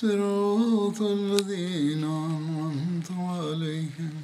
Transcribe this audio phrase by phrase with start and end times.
[0.00, 4.14] صراط الذين أنعمت عليهم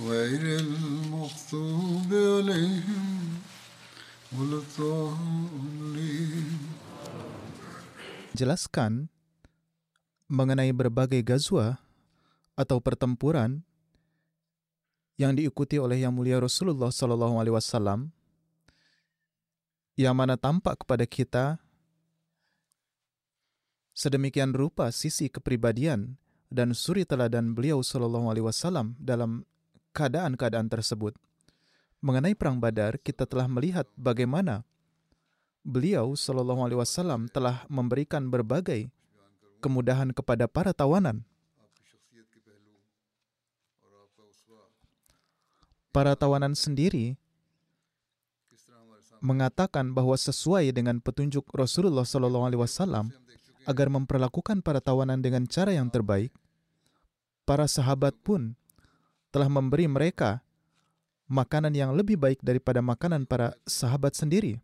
[0.00, 3.06] غير المغضوب عليهم
[4.32, 6.48] ولا الضالين
[8.38, 9.10] Jelaskan
[10.30, 11.82] mengenai berbagai gazwa
[12.54, 13.66] atau pertempuran
[15.18, 18.14] yang diikuti oleh Yang Mulia Rasulullah Sallallahu Alaihi Wasallam
[19.98, 21.58] yang mana tampak kepada kita
[24.03, 26.19] sedemikian rupa sisi kepribadian
[26.51, 29.47] dan suri teladan beliau Sallallahu Alaihi Wasallam dalam
[29.95, 31.15] keadaan-keadaan tersebut.
[32.03, 34.67] Mengenai perang Badar, kita telah melihat bagaimana
[35.63, 38.91] beliau Sallallahu Alaihi Wasallam telah memberikan berbagai
[39.63, 41.23] kemudahan kepada para tawanan.
[45.95, 47.15] Para tawanan sendiri
[49.23, 53.15] mengatakan bahwa sesuai dengan petunjuk Rasulullah Sallallahu Alaihi Wasallam
[53.63, 56.31] agar memperlakukan para tawanan dengan cara yang terbaik,
[57.43, 58.55] para sahabat pun
[59.33, 60.43] telah memberi mereka
[61.25, 64.59] makanan yang lebih baik daripada makanan para sahabat sendiri.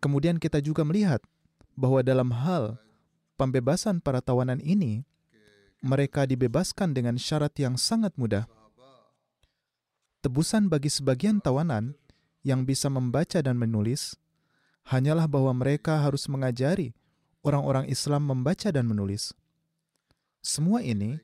[0.00, 1.18] Kemudian kita juga melihat
[1.74, 2.78] bahwa dalam hal
[3.36, 5.02] pembebasan para tawanan ini,
[5.84, 8.48] mereka dibebaskan dengan syarat yang sangat mudah.
[10.24, 11.94] Tebusan bagi sebagian tawanan
[12.42, 14.18] yang bisa membaca dan menulis
[14.86, 16.94] hanyalah bahwa mereka harus mengajari
[17.42, 19.34] orang-orang Islam membaca dan menulis.
[20.42, 21.18] Semua ini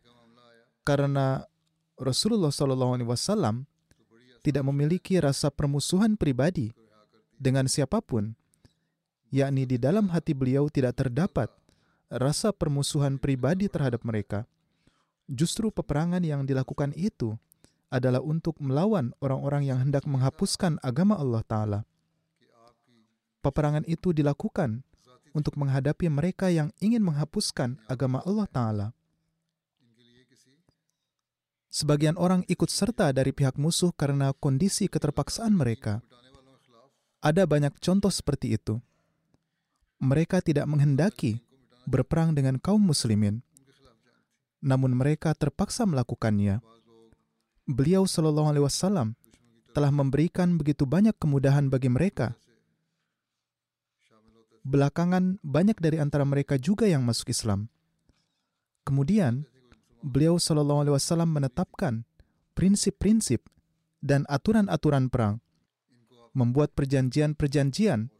[0.82, 1.46] karena
[1.94, 3.62] Rasulullah SAW
[4.42, 6.74] tidak memiliki rasa permusuhan pribadi
[7.38, 8.34] dengan siapa pun,
[9.30, 11.46] yakni di dalam hati beliau tidak terdapat
[12.10, 14.42] rasa permusuhan pribadi terhadap mereka.
[15.30, 17.38] Justru peperangan yang dilakukan itu
[17.94, 21.80] adalah untuk melawan orang-orang yang hendak menghapuskan agama Allah Ta'ala.
[23.42, 24.86] Peperangan itu dilakukan
[25.34, 28.88] untuk menghadapi mereka yang ingin menghapuskan agama Allah Ta'ala.
[31.72, 36.04] Sebagian orang ikut serta dari pihak musuh karena kondisi keterpaksaan mereka.
[37.24, 38.76] Ada banyak contoh seperti itu.
[40.02, 41.40] Mereka tidak menghendaki
[41.88, 43.40] berperang dengan kaum muslimin,
[44.60, 46.60] namun mereka terpaksa melakukannya.
[47.64, 49.14] Beliau Shallallahu Alaihi Wasallam
[49.72, 52.36] telah memberikan begitu banyak kemudahan bagi mereka.
[54.62, 57.66] Belakangan banyak dari antara mereka juga yang masuk Islam.
[58.86, 59.46] Kemudian
[60.02, 62.06] beliau Shallallahu Alaihi Wasallam menetapkan
[62.54, 63.42] prinsip-prinsip
[64.02, 65.42] dan aturan-aturan perang,
[66.34, 68.10] membuat perjanjian-perjanjian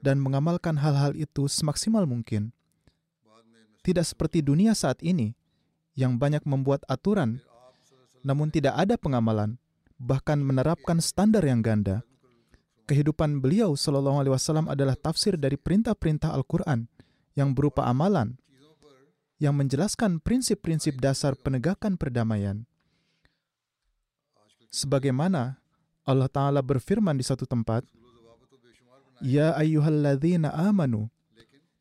[0.00, 2.52] dan mengamalkan hal-hal itu semaksimal mungkin.
[3.80, 5.32] Tidak seperti dunia saat ini
[5.96, 7.40] yang banyak membuat aturan
[8.20, 9.56] namun tidak ada pengamalan,
[9.96, 12.04] bahkan menerapkan standar yang ganda.
[12.90, 16.90] Kehidupan beliau Shallallahu Alaihi Wasallam adalah tafsir dari perintah-perintah Al-Quran
[17.38, 18.34] yang berupa amalan,
[19.38, 22.66] yang menjelaskan prinsip-prinsip dasar penegakan perdamaian.
[24.74, 25.62] Sebagaimana
[26.02, 27.86] Allah Ta'ala berfirman di satu tempat,
[29.22, 31.06] Ya ayyuhalladzina amanu,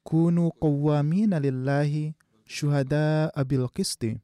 [0.05, 2.13] kunu qawwamina lillahi
[2.45, 4.21] syuhada abil qisti,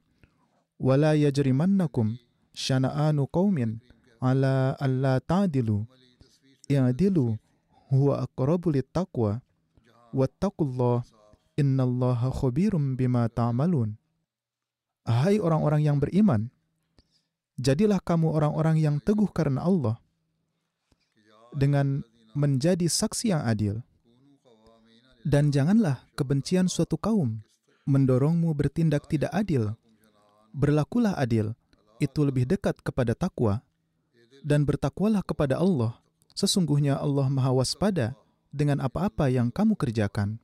[0.78, 2.14] wala yajrimannakum
[2.54, 3.82] syana'anu qaumin
[4.22, 5.82] ala alla ta'dilu
[6.66, 7.38] i'dilu
[7.90, 9.42] huwa aqrabu littaqwa
[10.12, 11.06] wattaqullah
[11.56, 13.96] innallaha khabirum bima ta'malun
[15.06, 16.50] Hai orang-orang yang beriman
[17.54, 20.02] jadilah kamu orang-orang yang teguh karena Allah
[21.54, 22.02] dengan
[22.34, 23.86] menjadi saksi yang adil
[25.22, 27.38] dan janganlah kebencian suatu kaum
[27.86, 29.78] mendorongmu bertindak tidak adil
[30.56, 31.52] berlakulah adil,
[32.00, 33.60] itu lebih dekat kepada takwa,
[34.40, 35.92] dan bertakwalah kepada Allah.
[36.36, 38.12] Sesungguhnya Allah Maha Waspada
[38.52, 40.36] dengan apa-apa yang kamu kerjakan.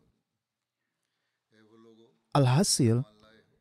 [2.33, 3.05] Alhasil,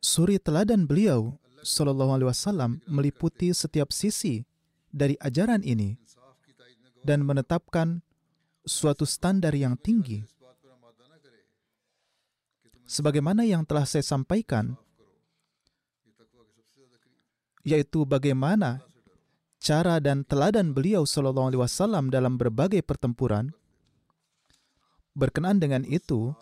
[0.00, 4.42] suri teladan beliau Shallallahu Alaihi Wasallam meliputi setiap sisi
[4.88, 5.94] dari ajaran ini
[7.04, 8.00] dan menetapkan
[8.64, 10.24] suatu standar yang tinggi.
[12.88, 14.72] Sebagaimana yang telah saya sampaikan,
[17.60, 18.80] yaitu bagaimana
[19.62, 23.54] cara dan teladan beliau Shallallahu Alaihi Wasallam dalam berbagai pertempuran.
[25.14, 26.34] Berkenaan dengan itu,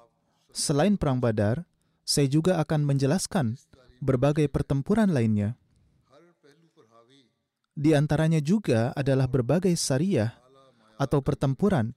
[0.57, 1.69] selain perang Badar,
[2.01, 3.61] saya juga akan menjelaskan
[4.01, 5.61] berbagai pertempuran lainnya.
[7.77, 10.33] Di antaranya juga adalah berbagai syariah
[10.97, 11.93] atau pertempuran,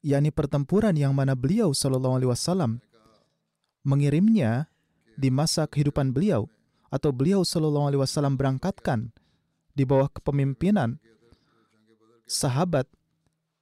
[0.00, 2.80] yakni pertempuran yang mana beliau Shallallahu Alaihi Wasallam
[3.84, 4.72] mengirimnya
[5.20, 6.48] di masa kehidupan beliau
[6.88, 9.12] atau beliau Shallallahu Alaihi Wasallam berangkatkan
[9.76, 10.96] di bawah kepemimpinan
[12.24, 12.88] sahabat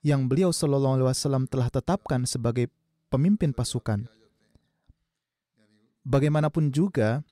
[0.06, 2.70] yang beliau Shallallahu Alaihi Wasallam telah tetapkan sebagai
[3.11, 4.06] pemimpin pasukan.
[6.05, 7.25] Bagaimanapun juga,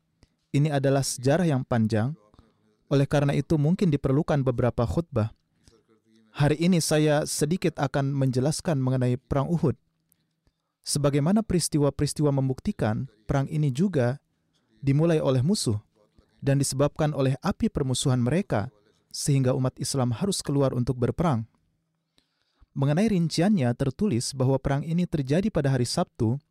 [0.51, 2.17] ini adalah sejarah yang panjang.
[2.89, 5.33] Oleh karena itu, mungkin diperlukan beberapa khutbah.
[6.33, 9.77] Hari ini saya sedikit akan menjelaskan mengenai Perang Uhud.
[10.81, 14.17] Sebagaimana peristiwa-peristiwa membuktikan, perang ini juga
[14.81, 15.79] dimulai oleh musuh
[16.43, 18.69] dan disebabkan oleh api permusuhan mereka,
[19.15, 21.47] sehingga umat Islam harus keluar untuk berperang.
[22.75, 26.43] Mengenai rinciannya, tertulis bahwa perang ini terjadi pada hari Sabtu,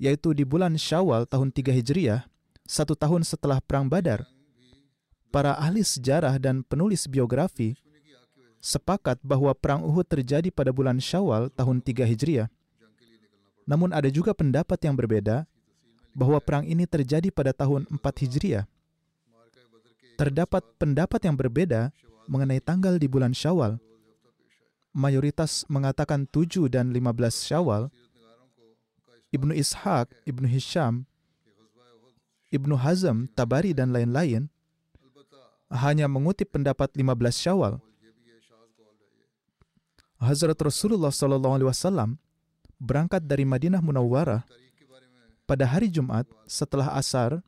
[0.00, 2.24] yaitu di bulan Syawal tahun 3 Hijriah,
[2.64, 4.24] satu tahun setelah Perang Badar.
[5.28, 7.76] Para ahli sejarah dan penulis biografi
[8.62, 12.48] sepakat bahwa Perang Uhud terjadi pada bulan Syawal tahun 3 Hijriah.
[13.66, 15.50] Namun ada juga pendapat yang berbeda
[16.16, 18.64] bahwa perang ini terjadi pada tahun 4 Hijriah.
[20.16, 21.92] Terdapat pendapat yang berbeda
[22.24, 23.76] mengenai tanggal di bulan Syawal.
[24.96, 27.04] Mayoritas mengatakan 7 dan 15
[27.36, 27.92] Syawal,
[29.28, 31.04] Ibnu Ishaq, Ibnu Hisham,
[32.48, 34.48] Ibnu Hazm, Tabari, dan lain-lain
[35.68, 37.76] hanya mengutip pendapat 15 Syawal.
[40.16, 42.16] Hazrat Rasulullah Wasallam
[42.80, 44.48] berangkat dari Madinah Munawwarah
[45.46, 47.40] pada hari Jumat setelah asar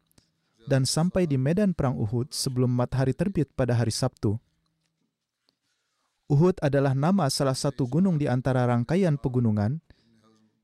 [0.70, 4.38] dan sampai di medan perang Uhud sebelum matahari terbit pada hari Sabtu.
[6.30, 9.82] Uhud adalah nama salah satu gunung di antara rangkaian pegunungan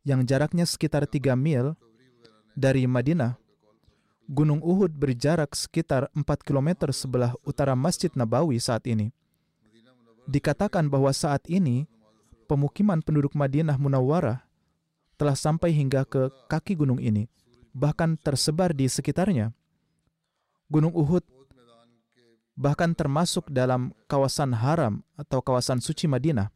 [0.05, 1.75] yang jaraknya sekitar 3 mil
[2.55, 3.41] dari Madinah.
[4.25, 9.13] Gunung Uhud berjarak sekitar 4 km sebelah utara Masjid Nabawi saat ini.
[10.25, 11.85] Dikatakan bahwa saat ini
[12.49, 14.45] pemukiman penduduk Madinah Munawwarah
[15.15, 17.31] telah sampai hingga ke kaki gunung ini,
[17.75, 19.55] bahkan tersebar di sekitarnya.
[20.71, 21.23] Gunung Uhud
[22.55, 26.55] bahkan termasuk dalam kawasan haram atau kawasan suci Madinah.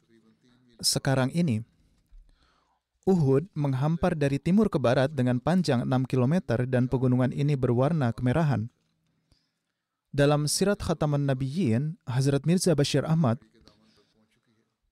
[0.79, 1.59] Sekarang ini,
[3.03, 8.71] Uhud menghampar dari timur ke barat dengan panjang 6 km dan pegunungan ini berwarna kemerahan.
[10.09, 13.37] Dalam Sirat Khataman Nabiyyin, Hazrat Mirza Bashir Ahmad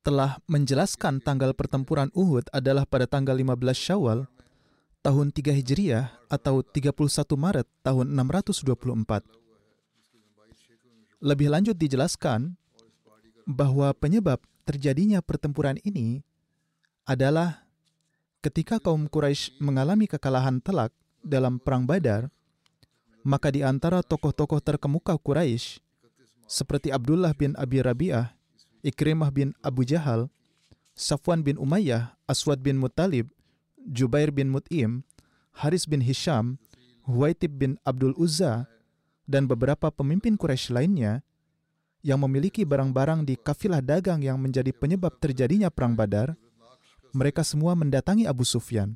[0.07, 4.23] telah menjelaskan tanggal pertempuran Uhud adalah pada tanggal 15 Syawal
[5.03, 6.95] tahun 3 Hijriah atau 31
[7.35, 9.27] Maret tahun 624.
[11.19, 12.55] Lebih lanjut dijelaskan
[13.43, 16.23] bahwa penyebab terjadinya pertempuran ini
[17.03, 17.67] adalah
[18.39, 22.31] ketika kaum Quraisy mengalami kekalahan telak dalam perang Badar,
[23.27, 25.83] maka di antara tokoh-tokoh terkemuka Quraisy
[26.47, 28.36] seperti Abdullah bin Abi Rabi'ah,
[28.87, 30.31] Ikrimah bin Abu Jahal,
[30.95, 33.27] Safwan bin Umayyah, Aswad bin Muttalib,
[33.83, 35.03] Jubair bin Mut'im,
[35.59, 36.55] Haris bin Hisham,
[37.03, 38.63] Huwaitib bin Abdul Uzza,
[39.27, 41.19] dan beberapa pemimpin Quraisy lainnya
[41.99, 46.39] yang memiliki barang-barang di kafilah dagang yang menjadi penyebab terjadinya perang Badar,
[47.11, 48.95] mereka semua mendatangi Abu Sufyan.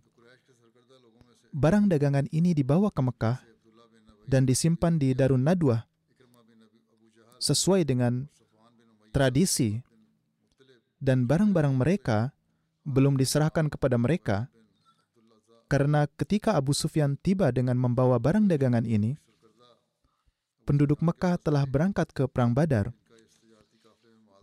[1.52, 3.44] Barang dagangan ini dibawa ke Mekah
[4.24, 5.84] dan disimpan di Darun Nadwah
[7.44, 8.32] sesuai dengan
[9.12, 9.80] tradisi
[10.98, 12.32] dan barang-barang mereka
[12.88, 14.50] belum diserahkan kepada mereka
[15.72, 19.16] karena ketika Abu Sufyan tiba dengan membawa barang dagangan ini,
[20.68, 22.92] penduduk Mekah telah berangkat ke Perang Badar.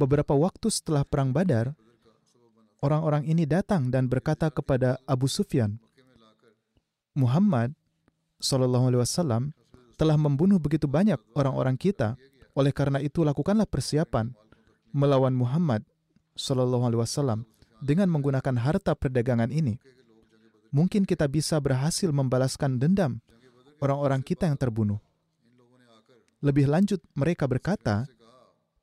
[0.00, 1.76] Beberapa waktu setelah Perang Badar,
[2.80, 5.76] orang-orang ini datang dan berkata kepada Abu Sufyan,
[7.12, 7.76] Muhammad
[8.40, 9.52] Wasallam
[10.00, 12.16] telah membunuh begitu banyak orang-orang kita.
[12.56, 14.32] Oleh karena itu lakukanlah persiapan
[14.98, 15.86] melawan Muhammad
[16.34, 17.46] Shallallahu Alaihi Wasallam
[17.78, 19.78] dengan menggunakan harta perdagangan ini.
[20.74, 23.22] Mungkin kita bisa berhasil membalaskan dendam
[23.78, 24.98] orang-orang kita yang terbunuh.
[26.42, 28.10] Lebih lanjut, mereka berkata,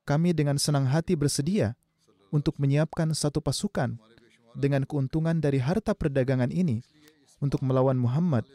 [0.07, 1.75] "Kami dengan senang hati bersedia
[2.31, 3.99] untuk menyiapkan satu pasukan
[4.55, 6.79] dengan keuntungan dari harta perdagangan ini
[7.43, 8.47] untuk melawan Muhammad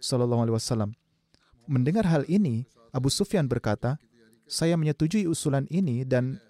[0.00, 0.90] Sallallahu Alaihi Wasallam.
[1.64, 3.96] Mendengar hal ini, Abu Sufyan berkata,
[4.44, 6.40] "Saya menyetujui usulan ini dan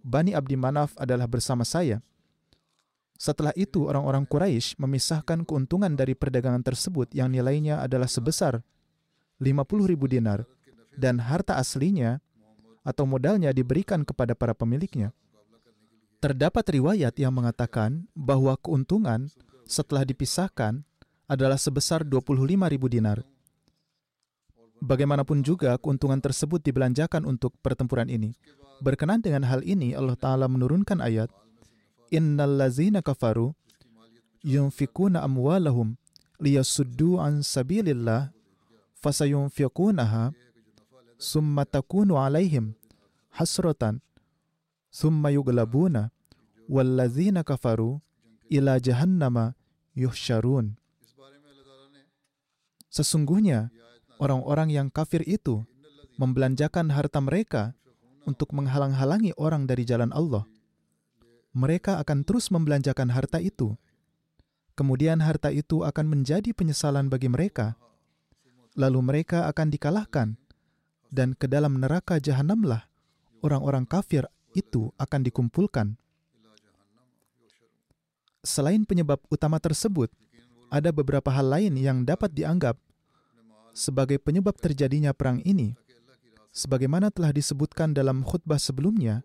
[0.00, 2.00] Bani Abdi Manaf adalah bersama saya."
[3.20, 8.64] Setelah itu, orang-orang Quraisy memisahkan keuntungan dari perdagangan tersebut yang nilainya adalah sebesar
[9.36, 10.48] 50 ribu dinar
[10.96, 12.24] dan harta aslinya
[12.80, 15.12] atau modalnya diberikan kepada para pemiliknya.
[16.20, 19.28] Terdapat riwayat yang mengatakan bahwa keuntungan
[19.64, 20.84] setelah dipisahkan
[21.28, 23.24] adalah sebesar 25 ribu dinar.
[24.80, 28.32] Bagaimanapun juga, keuntungan tersebut dibelanjakan untuk pertempuran ini.
[28.80, 31.28] Berkenan dengan hal ini, Allah Ta'ala menurunkan ayat,
[32.10, 33.54] Innal lazina kafaru
[34.42, 35.94] yunfikuna amwalahum
[36.40, 38.34] liyasuddu an sabilillah
[38.98, 40.34] fasayunfikunaha
[41.20, 42.74] summa takunu alaihim
[43.36, 44.00] hasratan
[44.90, 46.10] summa yuglabuna
[46.66, 48.00] wallazina kafaru
[48.50, 49.54] ila jahannama
[49.94, 50.74] yuhsyarun.
[52.90, 53.70] Sesungguhnya
[54.18, 55.62] orang-orang yang kafir itu
[56.18, 57.78] membelanjakan harta mereka
[58.28, 60.44] untuk menghalang-halangi orang dari jalan Allah.
[61.56, 63.74] Mereka akan terus membelanjakan harta itu.
[64.78, 67.76] Kemudian harta itu akan menjadi penyesalan bagi mereka.
[68.78, 70.28] Lalu mereka akan dikalahkan
[71.10, 72.86] dan ke dalam neraka jahanamlah
[73.42, 75.98] orang-orang kafir itu akan dikumpulkan.
[78.40, 80.08] Selain penyebab utama tersebut,
[80.72, 82.78] ada beberapa hal lain yang dapat dianggap
[83.74, 85.76] sebagai penyebab terjadinya perang ini.
[86.50, 89.22] Sebagaimana telah disebutkan dalam khutbah sebelumnya,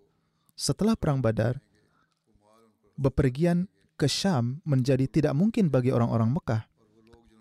[0.53, 1.57] setelah perang Badar,
[2.95, 3.65] bepergian
[3.97, 6.63] ke Syam menjadi tidak mungkin bagi orang-orang Mekah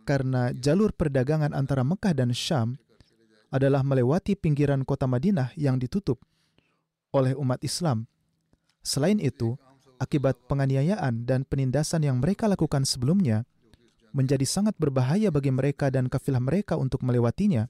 [0.05, 2.77] karena jalur perdagangan antara Mekah dan Syam
[3.49, 6.21] adalah melewati pinggiran kota Madinah yang ditutup
[7.11, 8.05] oleh umat Islam.
[8.85, 9.57] Selain itu,
[9.97, 13.49] akibat penganiayaan dan penindasan yang mereka lakukan sebelumnya
[14.15, 17.67] menjadi sangat berbahaya bagi mereka dan kafilah mereka untuk melewatinya.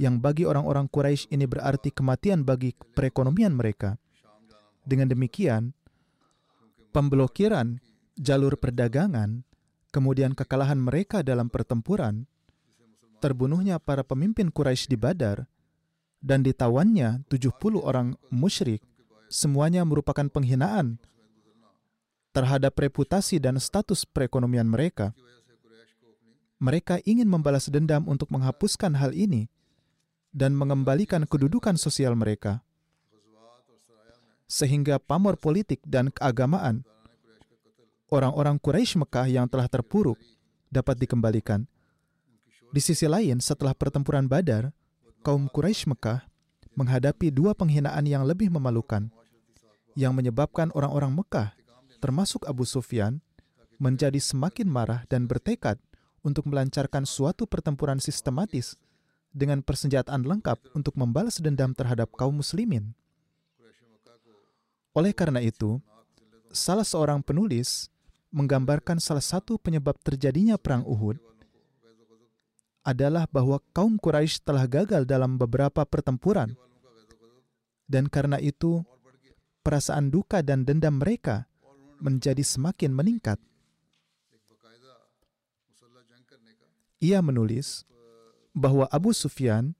[0.00, 4.00] Yang bagi orang-orang Quraisy ini berarti kematian bagi perekonomian mereka.
[4.80, 5.76] Dengan demikian,
[6.88, 7.76] pemblokiran
[8.16, 9.44] jalur perdagangan,
[9.92, 12.24] kemudian kekalahan mereka dalam pertempuran,
[13.20, 15.44] terbunuhnya para pemimpin Quraisy di Badar,
[16.24, 18.80] dan ditawannya 70 orang musyrik,
[19.28, 20.96] semuanya merupakan penghinaan
[22.32, 25.12] terhadap reputasi dan status perekonomian mereka.
[26.56, 29.52] Mereka ingin membalas dendam untuk menghapuskan hal ini
[30.30, 32.62] dan mengembalikan kedudukan sosial mereka.
[34.50, 36.82] Sehingga pamor politik dan keagamaan
[38.10, 40.18] orang-orang Quraisy Mekah yang telah terpuruk
[40.66, 41.70] dapat dikembalikan.
[42.70, 44.74] Di sisi lain, setelah pertempuran Badar,
[45.22, 46.26] kaum Quraisy Mekah
[46.74, 49.06] menghadapi dua penghinaan yang lebih memalukan–
[49.98, 51.54] yang menyebabkan orang-orang Mekah,
[51.98, 53.18] termasuk Abu Sufyan,
[53.80, 55.80] menjadi semakin marah dan bertekad
[56.20, 58.76] untuk melancarkan suatu pertempuran sistematis
[59.30, 62.94] dengan persenjataan lengkap untuk membalas dendam terhadap kaum muslimin.
[64.90, 65.78] Oleh karena itu,
[66.50, 67.86] salah seorang penulis
[68.34, 71.18] menggambarkan salah satu penyebab terjadinya perang Uhud
[72.82, 76.56] adalah bahwa kaum Quraisy telah gagal dalam beberapa pertempuran.
[77.90, 78.82] Dan karena itu,
[79.60, 81.44] perasaan duka dan dendam mereka
[82.00, 83.38] menjadi semakin meningkat.
[87.00, 87.88] Ia menulis
[88.56, 89.74] bahwa Abu Sufyan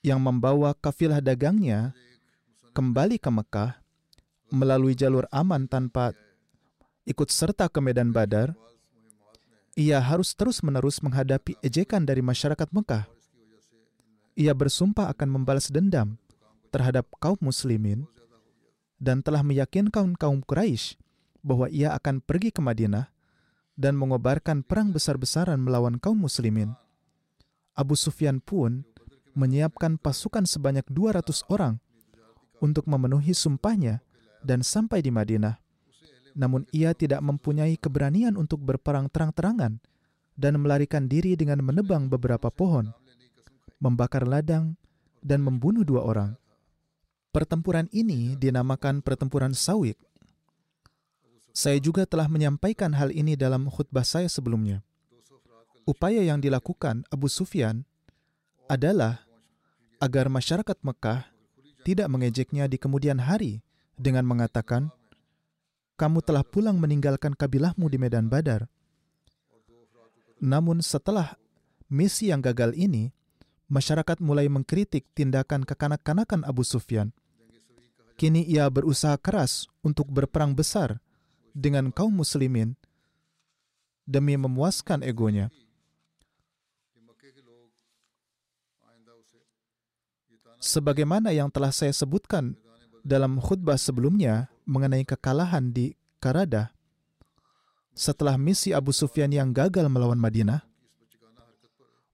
[0.00, 1.92] yang membawa kafilah dagangnya
[2.72, 3.76] kembali ke Mekah
[4.50, 6.16] melalui jalur aman tanpa
[7.04, 8.54] ikut serta ke medan Badar,
[9.78, 13.06] ia harus terus-menerus menghadapi ejekan dari masyarakat Mekah.
[14.38, 16.16] Ia bersumpah akan membalas dendam
[16.70, 18.06] terhadap kaum muslimin
[18.96, 20.96] dan telah meyakinkan kaum Quraisy
[21.40, 23.10] bahwa ia akan pergi ke Madinah
[23.74, 26.76] dan mengobarkan perang besar-besaran melawan kaum muslimin.
[27.80, 28.84] Abu Sufyan pun
[29.32, 31.80] menyiapkan pasukan sebanyak 200 orang
[32.60, 34.04] untuk memenuhi sumpahnya
[34.44, 35.56] dan sampai di Madinah.
[36.36, 39.80] Namun ia tidak mempunyai keberanian untuk berperang terang-terangan
[40.36, 42.92] dan melarikan diri dengan menebang beberapa pohon,
[43.80, 44.76] membakar ladang,
[45.24, 46.30] dan membunuh dua orang.
[47.32, 49.96] Pertempuran ini dinamakan pertempuran Sawik.
[51.56, 54.84] Saya juga telah menyampaikan hal ini dalam khutbah saya sebelumnya.
[55.90, 57.82] Upaya yang dilakukan Abu Sufyan
[58.70, 59.26] adalah
[59.98, 61.26] agar masyarakat Mekah
[61.82, 63.58] tidak mengejeknya di kemudian hari
[63.98, 64.94] dengan mengatakan,
[65.98, 68.70] "Kamu telah pulang meninggalkan kabilahmu di medan Badar."
[70.38, 71.34] Namun setelah
[71.90, 73.10] misi yang gagal ini,
[73.66, 77.10] masyarakat mulai mengkritik tindakan kekanak-kanakan Abu Sufyan
[78.20, 81.00] Kini ia berusaha keras untuk berperang besar
[81.56, 82.76] dengan kaum muslimin
[84.04, 85.48] demi memuaskan egonya.
[90.60, 92.52] Sebagaimana yang telah saya sebutkan
[93.00, 96.68] dalam khutbah sebelumnya mengenai kekalahan di Karadah,
[97.96, 100.60] setelah misi Abu Sufyan yang gagal melawan Madinah,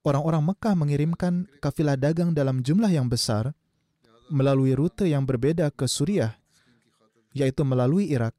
[0.07, 3.51] orang-orang Mekah mengirimkan kafilah dagang dalam jumlah yang besar
[4.31, 6.39] melalui rute yang berbeda ke Suriah,
[7.35, 8.31] yaitu melalui Irak.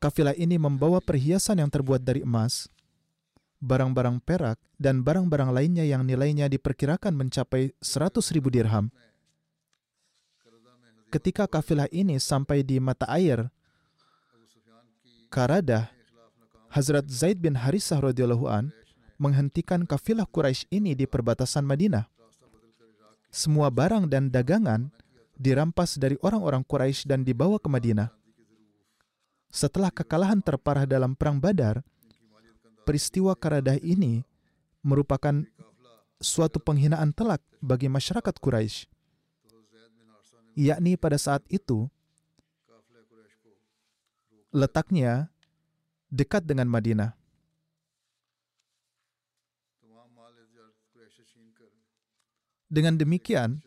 [0.00, 2.72] Kafilah ini membawa perhiasan yang terbuat dari emas,
[3.64, 8.92] barang-barang perak, dan barang-barang lainnya yang nilainya diperkirakan mencapai 100 ribu dirham.
[11.08, 13.48] Ketika kafilah ini sampai di mata air,
[15.32, 15.90] Karadah,
[16.70, 18.70] Hazrat Zaid bin Harisah radhiyallahu an
[19.18, 22.06] menghentikan kafilah Quraisy ini di perbatasan Madinah.
[23.30, 24.94] Semua barang dan dagangan
[25.34, 28.10] dirampas dari orang-orang Quraisy dan dibawa ke Madinah.
[29.54, 31.82] Setelah kekalahan terparah dalam perang Badar,
[32.84, 34.22] peristiwa Karadah ini
[34.84, 35.42] merupakan
[36.20, 38.86] suatu penghinaan telak bagi masyarakat Quraisy.
[40.54, 41.90] Yakni pada saat itu
[44.54, 45.32] letaknya
[46.14, 47.10] dekat dengan Madinah.
[52.70, 53.62] Dengan demikian,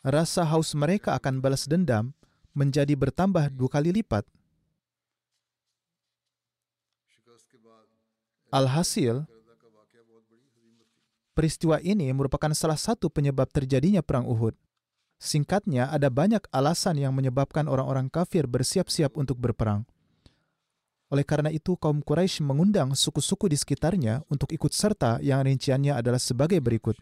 [0.00, 2.12] rasa haus mereka akan balas dendam
[2.56, 4.24] menjadi bertambah dua kali lipat.
[8.48, 9.28] Alhasil,
[11.36, 14.56] peristiwa ini merupakan salah satu penyebab terjadinya Perang Uhud.
[15.20, 19.84] Singkatnya, ada banyak alasan yang menyebabkan orang-orang kafir bersiap-siap untuk berperang.
[21.12, 26.16] Oleh karena itu, kaum Quraisy mengundang suku-suku di sekitarnya untuk ikut serta yang rinciannya adalah
[26.16, 26.96] sebagai berikut.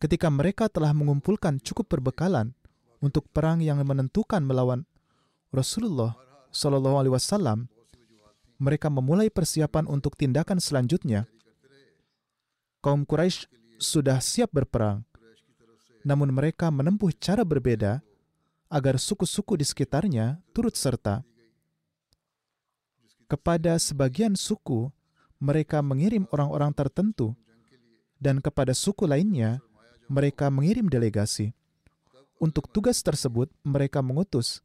[0.00, 2.56] Ketika mereka telah mengumpulkan cukup perbekalan
[3.04, 4.88] untuk perang yang menentukan melawan
[5.52, 6.16] Rasulullah
[6.54, 7.58] Shallallahu Alaihi Wasallam,
[8.58, 11.26] mereka memulai persiapan untuk tindakan selanjutnya.
[12.84, 13.48] Kaum Quraisy
[13.80, 15.02] sudah siap berperang,
[16.04, 18.04] namun mereka menempuh cara berbeda
[18.68, 21.24] agar suku-suku di sekitarnya turut serta.
[23.24, 24.92] Kepada sebagian suku,
[25.40, 27.32] mereka mengirim orang-orang tertentu,
[28.20, 29.64] dan kepada suku lainnya,
[30.06, 31.56] mereka mengirim delegasi.
[32.36, 34.60] Untuk tugas tersebut, mereka mengutus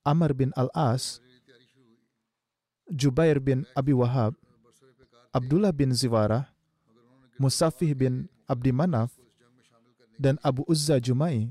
[0.00, 1.20] Amr bin Al-As
[2.90, 4.34] Jubair bin Abi Wahab,
[5.30, 6.50] Abdullah bin Ziwarah,
[7.38, 9.14] Musafih bin Abdi Manaf,
[10.18, 11.48] dan Abu Uzza Jumai.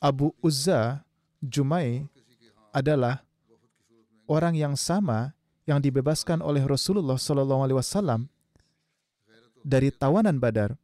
[0.00, 1.00] Abu Uzza
[1.40, 2.04] Jumai
[2.70, 3.24] adalah
[4.28, 5.32] orang yang sama
[5.64, 8.28] yang dibebaskan oleh Rasulullah Wasallam
[9.64, 10.76] dari tawanan Badar.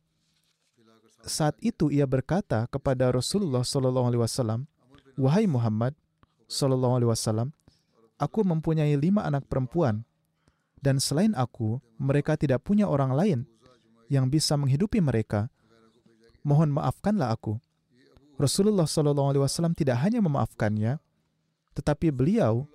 [1.27, 4.69] Saat itu ia berkata kepada Rasulullah Wasallam,
[5.19, 5.97] "Wahai Muhammad,
[6.47, 7.11] Shallallahu Alaihi
[8.17, 10.07] aku mempunyai lima anak perempuan,
[10.81, 13.39] dan selain aku, mereka tidak punya orang lain
[14.07, 15.51] yang bisa menghidupi mereka.
[16.47, 17.59] Mohon maafkanlah aku.
[18.39, 21.01] Rasulullah Wasallam tidak hanya memaafkannya,
[21.75, 22.69] tetapi beliau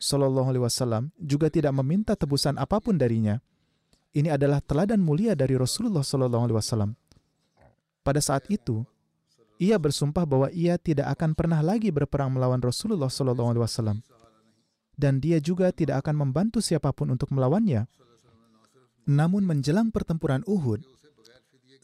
[0.00, 3.40] Shallallahu Alaihi juga tidak meminta tebusan apa pun darinya.
[4.16, 6.96] Ini adalah teladan mulia dari Rasulullah Wasallam.
[8.00, 8.86] Pada saat itu,
[9.56, 14.04] ia bersumpah bahwa ia tidak akan pernah lagi berperang melawan Rasulullah SAW,
[14.96, 17.88] dan dia juga tidak akan membantu siapa pun untuk melawannya.
[19.06, 20.82] Namun menjelang pertempuran Uhud,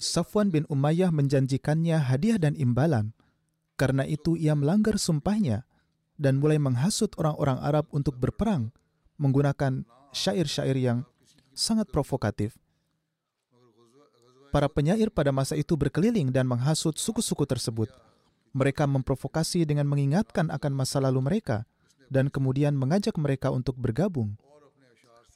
[0.02, 3.14] Safwan bin Umayyah menjanjikannya hadiah dan imbalan.
[3.78, 5.62] Karena itu ia melanggar sumpahnya
[6.18, 8.74] dan mulai menghasut orang-orang Arab untuk berperang
[9.18, 10.98] menggunakan syair-syair yang
[11.54, 12.61] sangat provokatif.
[14.52, 17.88] Para penyair pada masa itu berkeliling dan menghasut suku-suku tersebut.
[18.52, 21.64] Mereka memprovokasi dengan mengingatkan akan masa lalu mereka
[22.12, 24.36] dan kemudian mengajak mereka untuk bergabung.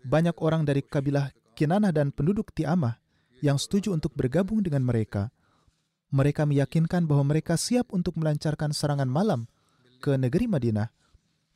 [0.04, 3.00] Banyak orang dari kabilah Kinanah dan penduduk Tiamah
[3.40, 5.32] yang setuju untuk bergabung dengan mereka.
[6.12, 9.48] Mereka meyakinkan bahwa mereka siap untuk melancarkan serangan malam
[10.04, 10.92] ke negeri Madinah.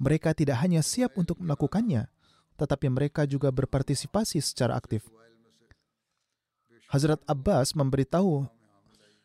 [0.01, 2.09] Mereka tidak hanya siap untuk melakukannya,
[2.57, 5.20] tetapi mereka juga berpartisipasi secara aktif.
[6.91, 8.51] Hazrat Abbas memberitahu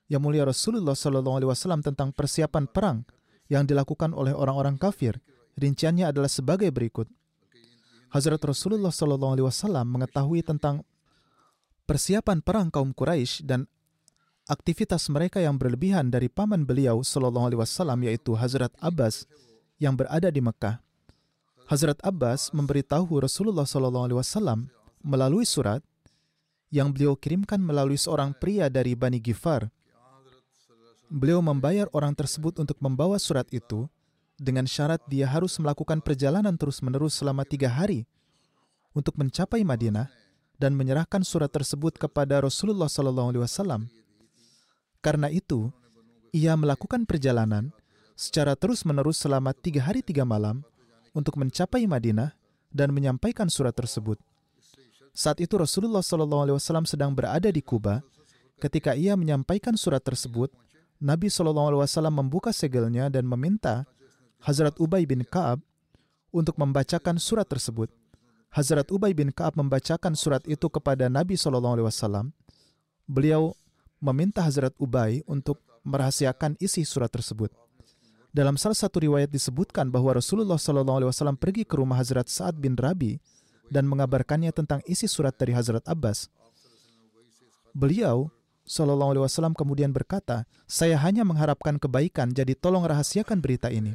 [0.05, 3.01] yang mulia Rasulullah Shallallahu Alaihi Wasallam tentang persiapan perang
[3.49, 5.17] yang dilakukan oleh orang-orang kafir.
[5.57, 7.09] Rinciannya adalah sebagai berikut.
[8.13, 10.85] Hazrat Rasulullah Shallallahu Alaihi Wasallam mengetahui tentang
[11.89, 13.65] persiapan perang kaum Quraisy dan
[14.45, 19.25] aktivitas mereka yang berlebihan dari paman beliau Shallallahu Alaihi Wasallam yaitu Hazrat Abbas
[19.81, 20.85] yang berada di Mekah.
[21.65, 24.69] Hazrat Abbas memberitahu Rasulullah Shallallahu Alaihi Wasallam
[25.01, 25.81] melalui surat
[26.73, 29.69] yang beliau kirimkan melalui seorang pria dari Bani Gifar
[31.09, 33.85] beliau membayar orang tersebut untuk membawa surat itu
[34.35, 38.03] dengan syarat dia harus melakukan perjalanan terus-menerus selama tiga hari
[38.91, 40.11] untuk mencapai Madinah
[40.59, 43.87] dan menyerahkan surat tersebut kepada Rasulullah SAW.
[45.03, 45.71] Karena itu,
[46.31, 47.71] ia melakukan perjalanan
[48.15, 50.63] secara terus-menerus selama tiga hari tiga malam
[51.15, 52.35] untuk mencapai Madinah
[52.71, 54.19] dan menyampaikan surat tersebut.
[55.15, 58.03] Saat itu Rasulullah SAW sedang berada di Kuba.
[58.59, 60.51] Ketika ia menyampaikan surat tersebut,
[60.99, 63.87] Nabi SAW membuka segelnya dan meminta
[64.43, 65.63] Hazrat Ubay bin Ka'ab
[66.35, 67.87] untuk membacakan surat tersebut.
[68.51, 72.35] Hazrat Ubay bin Ka'ab membacakan surat itu kepada Nabi SAW.
[73.07, 73.55] Beliau
[74.03, 77.55] meminta Hazrat Ubay untuk merahasiakan isi surat tersebut.
[78.35, 83.15] Dalam salah satu riwayat disebutkan bahwa Rasulullah SAW pergi ke rumah Hazrat Sa'ad bin Rabi
[83.69, 86.29] dan mengabarkannya tentang isi surat dari Hazrat Abbas.
[87.75, 88.31] Beliau
[88.65, 93.93] SAW kemudian berkata, saya hanya mengharapkan kebaikan, jadi tolong rahasiakan berita ini.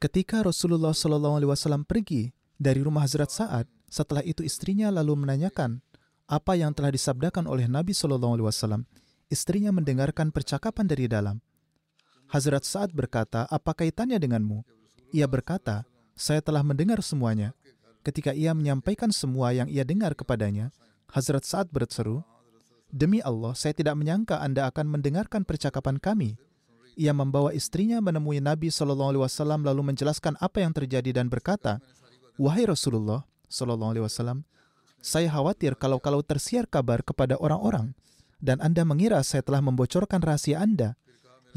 [0.00, 5.80] Ketika Rasulullah SAW pergi dari rumah Hazrat Sa'ad, setelah itu istrinya lalu menanyakan
[6.26, 8.84] apa yang telah disabdakan oleh Nabi SAW.
[9.26, 11.42] Istrinya mendengarkan percakapan dari dalam.
[12.30, 14.62] Hazrat Sa'ad berkata, apa kaitannya denganmu?
[15.14, 15.86] Ia berkata,
[16.16, 17.54] saya telah mendengar semuanya.
[18.06, 20.70] Ketika ia menyampaikan semua yang ia dengar kepadanya,
[21.10, 22.22] Hazrat Sa'ad berseru,
[22.86, 26.38] Demi Allah, saya tidak menyangka Anda akan mendengarkan percakapan kami.
[26.94, 31.82] Ia membawa istrinya menemui Nabi Wasallam lalu menjelaskan apa yang terjadi dan berkata,
[32.38, 34.46] Wahai Rasulullah Wasallam,
[35.02, 37.90] saya khawatir kalau kalau tersiar kabar kepada orang-orang
[38.38, 40.94] dan Anda mengira saya telah membocorkan rahasia Anda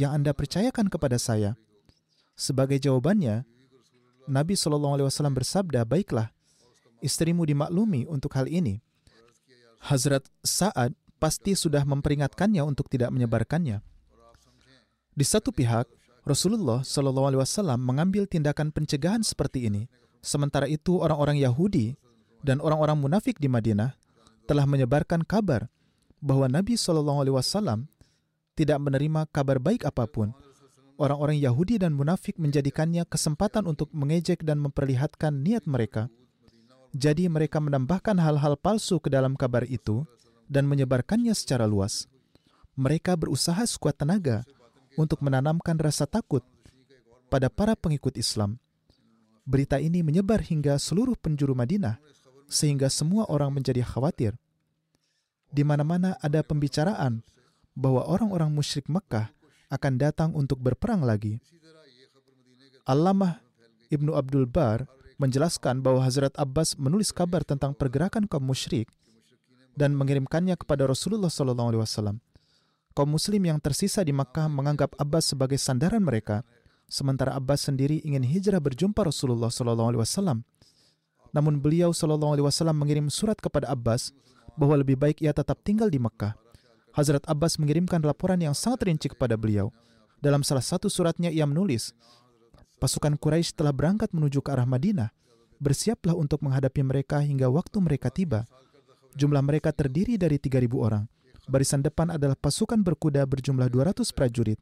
[0.01, 1.61] yang Anda percayakan kepada saya.
[2.33, 3.45] Sebagai jawabannya,
[4.25, 6.33] Nabi Wasallam bersabda, baiklah,
[6.99, 8.79] istrimu dimaklumi untuk hal ini.
[9.79, 13.83] Hazrat Sa'ad pasti sudah memperingatkannya untuk tidak menyebarkannya.
[15.15, 15.87] Di satu pihak,
[16.23, 19.87] Rasulullah Shallallahu Alaihi Wasallam mengambil tindakan pencegahan seperti ini.
[20.19, 21.95] Sementara itu, orang-orang Yahudi
[22.43, 23.95] dan orang-orang munafik di Madinah
[24.47, 25.67] telah menyebarkan kabar
[26.19, 27.87] bahwa Nabi Shallallahu Alaihi Wasallam
[28.55, 30.35] tidak menerima kabar baik apa pun.
[30.99, 36.11] Orang-orang Yahudi dan munafik menjadikannya kesempatan untuk mengejek dan memperlihatkan niat mereka.
[36.89, 40.09] Jadi mereka menambahkan hal-hal palsu ke dalam kabar itu
[40.49, 42.09] dan menyebarkannya secara luas.
[42.73, 44.41] Mereka berusaha sekuat tenaga
[44.97, 46.41] untuk menanamkan rasa takut
[47.29, 48.57] pada para pengikut Islam.
[49.45, 52.01] Berita ini menyebar hingga seluruh penjuru Madinah,
[52.49, 54.33] sehingga semua orang menjadi khawatir.
[55.49, 57.21] Di mana-mana ada pembicaraan
[57.73, 59.29] bahwa orang-orang musyrik Mekah
[59.69, 61.41] akan datang untuk berperang lagi.
[62.85, 63.37] Allamah
[63.89, 68.87] Ibnu Abdul Bar menjelaskan bahwa Hazrat Abbas menulis kabar tentang pergerakan kaum musyrik
[69.75, 72.17] dan mengirimkannya kepada Rasulullah SAW.
[72.95, 76.41] Kaum Muslim yang tersisa di Makkah menganggap Abbas sebagai sandaran mereka,
[76.87, 80.41] sementara Abbas sendiri ingin hijrah berjumpa Rasulullah SAW.
[81.29, 84.15] Namun beliau SAW mengirim surat kepada Abbas
[84.57, 86.33] bahwa lebih baik ia tetap tinggal di Makkah.
[86.97, 89.69] Hazrat Abbas mengirimkan laporan yang sangat rinci kepada beliau.
[90.19, 91.95] Dalam salah satu suratnya ia menulis,
[92.79, 95.11] pasukan Quraisy telah berangkat menuju ke arah Madinah.
[95.59, 98.47] Bersiaplah untuk menghadapi mereka hingga waktu mereka tiba.
[99.19, 101.03] Jumlah mereka terdiri dari 3.000 orang.
[101.51, 104.61] Barisan depan adalah pasukan berkuda berjumlah 200 prajurit.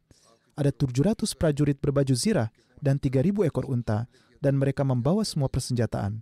[0.58, 2.50] Ada 700 prajurit berbaju zirah
[2.82, 4.10] dan 3.000 ekor unta,
[4.42, 6.22] dan mereka membawa semua persenjataan.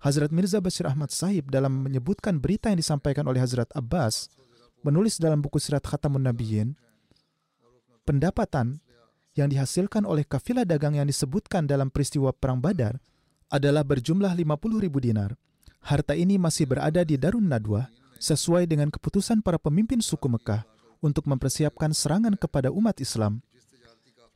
[0.00, 4.32] Hazrat Mirza Bashir Ahmad Sahib dalam menyebutkan berita yang disampaikan oleh Hazrat Abbas,
[4.80, 6.72] menulis dalam buku Sirat Khatamun Nabiyyin,
[8.08, 8.80] pendapatan
[9.40, 13.00] yang dihasilkan oleh kafilah dagang yang disebutkan dalam peristiwa Perang Badar
[13.48, 15.34] adalah berjumlah 50 ribu dinar.
[15.80, 17.88] Harta ini masih berada di Darun Nadwa
[18.20, 20.68] sesuai dengan keputusan para pemimpin suku Mekah
[21.00, 23.40] untuk mempersiapkan serangan kepada umat Islam.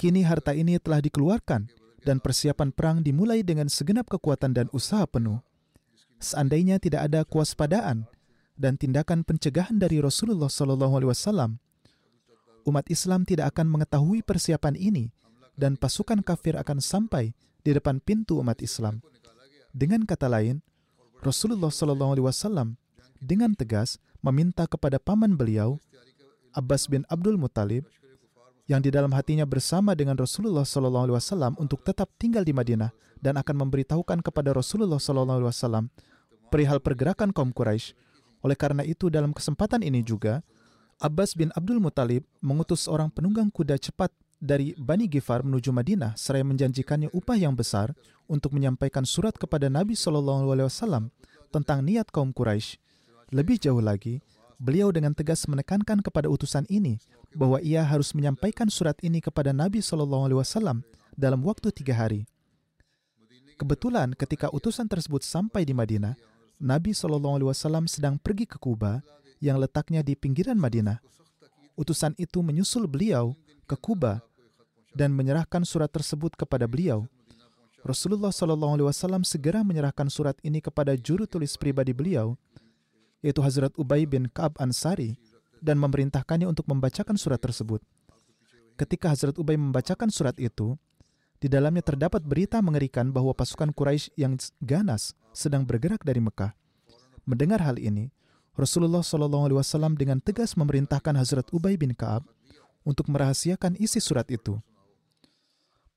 [0.01, 1.69] Kini harta ini telah dikeluarkan
[2.03, 5.39] dan persiapan perang dimulai dengan segenap kekuatan dan usaha penuh.
[6.19, 8.09] Seandainya tidak ada kewaspadaan
[8.57, 11.61] dan tindakan pencegahan dari Rasulullah SAW,
[12.65, 15.13] umat Islam tidak akan mengetahui persiapan ini
[15.55, 17.33] dan pasukan kafir akan sampai
[17.65, 19.01] di depan pintu umat Islam.
[19.75, 20.61] Dengan kata lain,
[21.25, 22.77] Rasulullah SAW
[23.25, 25.81] dengan tegas meminta kepada paman beliau,
[26.53, 27.89] Abbas bin Abdul Muttalib,
[28.65, 33.67] yang di dalam hatinya bersama dengan Rasulullah SAW untuk tetap tinggal di Madinah dan akan
[33.69, 35.89] memberitahukan kepada Rasulullah SAW
[36.49, 37.97] perihal pergerakan kaum Quraisy.
[38.45, 40.45] Oleh karena itu, dalam kesempatan ini juga,
[41.05, 44.09] Abbas bin Abdul Muthalib mengutus seorang penunggang kuda cepat
[44.41, 47.93] dari Bani Gifar menuju Madinah seraya menjanjikannya upah yang besar
[48.25, 51.13] untuk menyampaikan surat kepada Nabi Shallallahu Alaihi Wasallam
[51.53, 52.81] tentang niat kaum Quraisy.
[53.37, 54.25] Lebih jauh lagi,
[54.57, 56.97] beliau dengan tegas menekankan kepada utusan ini
[57.37, 60.89] bahwa ia harus menyampaikan surat ini kepada Nabi Shallallahu Alaihi Wasallam
[61.21, 62.25] dalam waktu tiga hari.
[63.61, 66.17] Kebetulan ketika utusan tersebut sampai di Madinah,
[66.65, 69.05] Nabi Shallallahu Alaihi Wasallam sedang pergi ke Kuba
[69.45, 71.05] yang letaknya di pinggiran Madinah.
[71.77, 73.37] Utusan itu menyusul beliau
[73.69, 74.25] ke Kuba
[74.97, 77.05] dan menyerahkan surat tersebut kepada beliau.
[77.85, 82.33] Rasulullah Wasallam segera menyerahkan surat ini kepada juru tulis pribadi beliau,
[83.21, 85.21] yaitu Hazrat Ubay bin Kaab Ansari,
[85.61, 87.85] dan memerintahkannya untuk membacakan surat tersebut.
[88.81, 90.81] Ketika Hazrat Ubay membacakan surat itu,
[91.37, 96.57] di dalamnya terdapat berita mengerikan bahwa pasukan Quraisy yang ganas sedang bergerak dari Mekah.
[97.29, 98.09] Mendengar hal ini,
[98.55, 102.23] Rasulullah Shallallahu Alaihi Wasallam dengan tegas memerintahkan Hazrat Ubay bin Kaab
[102.87, 104.63] untuk merahasiakan isi surat itu.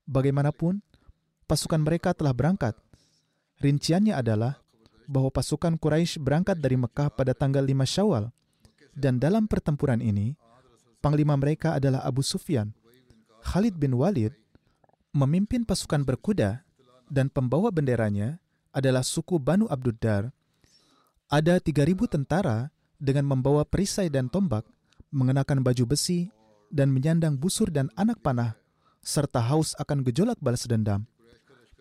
[0.08, 0.82] Bagaimanapun,
[1.46, 2.74] pasukan mereka telah berangkat.
[3.62, 4.58] Rinciannya adalah
[5.06, 8.24] bahwa pasukan Quraisy berangkat dari Mekah pada tanggal 5 Syawal.
[8.98, 10.34] Dan dalam pertempuran ini,
[10.98, 12.74] panglima mereka adalah Abu Sufyan.
[13.46, 14.34] Khalid bin Walid
[15.14, 16.66] memimpin pasukan berkuda
[17.08, 18.42] dan pembawa benderanya
[18.74, 20.34] adalah suku Banu Abduddar.
[21.28, 24.64] Ada 3.000 tentara dengan membawa perisai dan tombak,
[25.12, 26.32] mengenakan baju besi,
[26.72, 28.56] dan menyandang busur dan anak panah,
[29.04, 31.04] serta haus akan gejolak balas dendam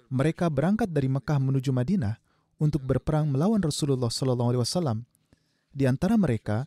[0.08, 2.16] mereka berangkat dari Mekah menuju Madinah
[2.58, 5.04] untuk berperang melawan Rasulullah SAW.
[5.72, 6.66] Di antara mereka,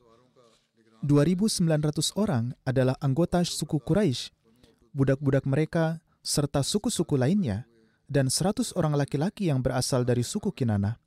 [1.02, 4.30] 2.900 orang adalah anggota suku Quraisy,
[4.92, 7.64] budak-budak mereka serta suku-suku lainnya,
[8.06, 11.00] dan 100 orang laki-laki yang berasal dari suku Kinana.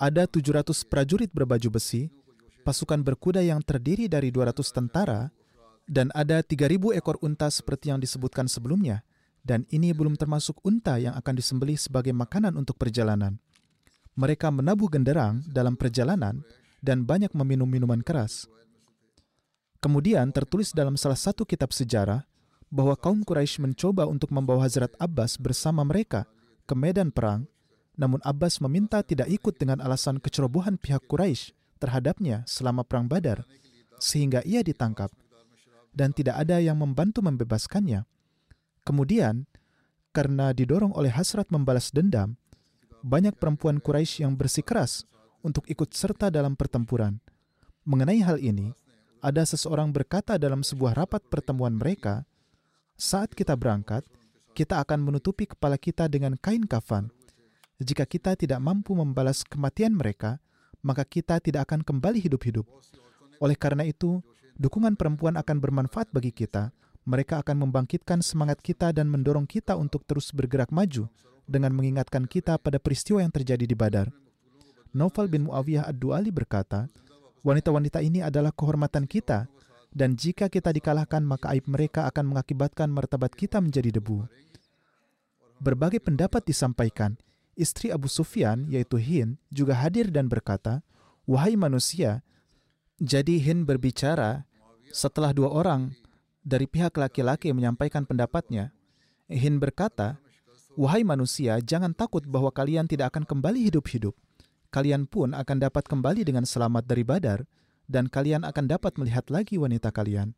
[0.00, 2.08] Ada 700 prajurit berbaju besi,
[2.64, 5.28] pasukan berkuda yang terdiri dari 200 tentara,
[5.84, 9.04] dan ada 3.000 ekor unta seperti yang disebutkan sebelumnya,
[9.44, 13.36] dan ini belum termasuk unta yang akan disembelih sebagai makanan untuk perjalanan.
[14.16, 16.40] Mereka menabuh genderang dalam perjalanan
[16.80, 18.48] dan banyak meminum minuman keras.
[19.84, 22.24] Kemudian tertulis dalam salah satu kitab sejarah
[22.72, 26.24] bahwa kaum Quraisy mencoba untuk membawa Hazrat Abbas bersama mereka
[26.64, 27.44] ke medan perang,
[28.00, 33.44] namun Abbas meminta tidak ikut dengan alasan kecerobohan pihak Quraisy terhadapnya selama perang Badar,
[34.00, 35.12] sehingga ia ditangkap
[35.92, 38.08] dan tidak ada yang membantu membebaskannya.
[38.88, 39.44] Kemudian,
[40.16, 42.40] karena didorong oleh hasrat membalas dendam,
[43.04, 45.04] banyak perempuan Quraisy yang bersikeras
[45.44, 47.20] untuk ikut serta dalam pertempuran.
[47.84, 48.72] Mengenai hal ini,
[49.20, 52.24] ada seseorang berkata dalam sebuah rapat pertemuan mereka,
[52.96, 54.08] "Saat kita berangkat,
[54.56, 57.12] kita akan menutupi kepala kita dengan kain kafan.
[57.80, 60.36] Jika kita tidak mampu membalas kematian mereka,
[60.84, 62.68] maka kita tidak akan kembali hidup-hidup.
[63.40, 64.20] Oleh karena itu,
[64.60, 66.70] dukungan perempuan akan bermanfaat bagi kita."
[67.08, 71.08] mereka akan membangkitkan semangat kita dan mendorong kita untuk terus bergerak maju
[71.48, 74.12] dengan mengingatkan kita pada peristiwa yang terjadi di Badar.
[74.92, 76.90] Naufal bin Muawiyah ad-Duali berkata,
[77.46, 79.50] wanita-wanita ini adalah kehormatan kita,
[79.90, 84.26] dan jika kita dikalahkan maka aib mereka akan mengakibatkan martabat kita menjadi debu.
[85.58, 87.18] Berbagai pendapat disampaikan.
[87.60, 90.80] Istri Abu Sufyan, yaitu Hin, juga hadir dan berkata,
[91.28, 92.24] Wahai manusia,
[92.96, 94.48] jadi Hin berbicara
[94.88, 95.92] setelah dua orang
[96.40, 98.72] dari pihak laki-laki menyampaikan pendapatnya,
[99.28, 100.16] Hin berkata,
[100.80, 104.16] Wahai manusia, jangan takut bahwa kalian tidak akan kembali hidup-hidup.
[104.72, 107.44] Kalian pun akan dapat kembali dengan selamat dari badar,
[107.90, 110.32] dan kalian akan dapat melihat lagi wanita kalian.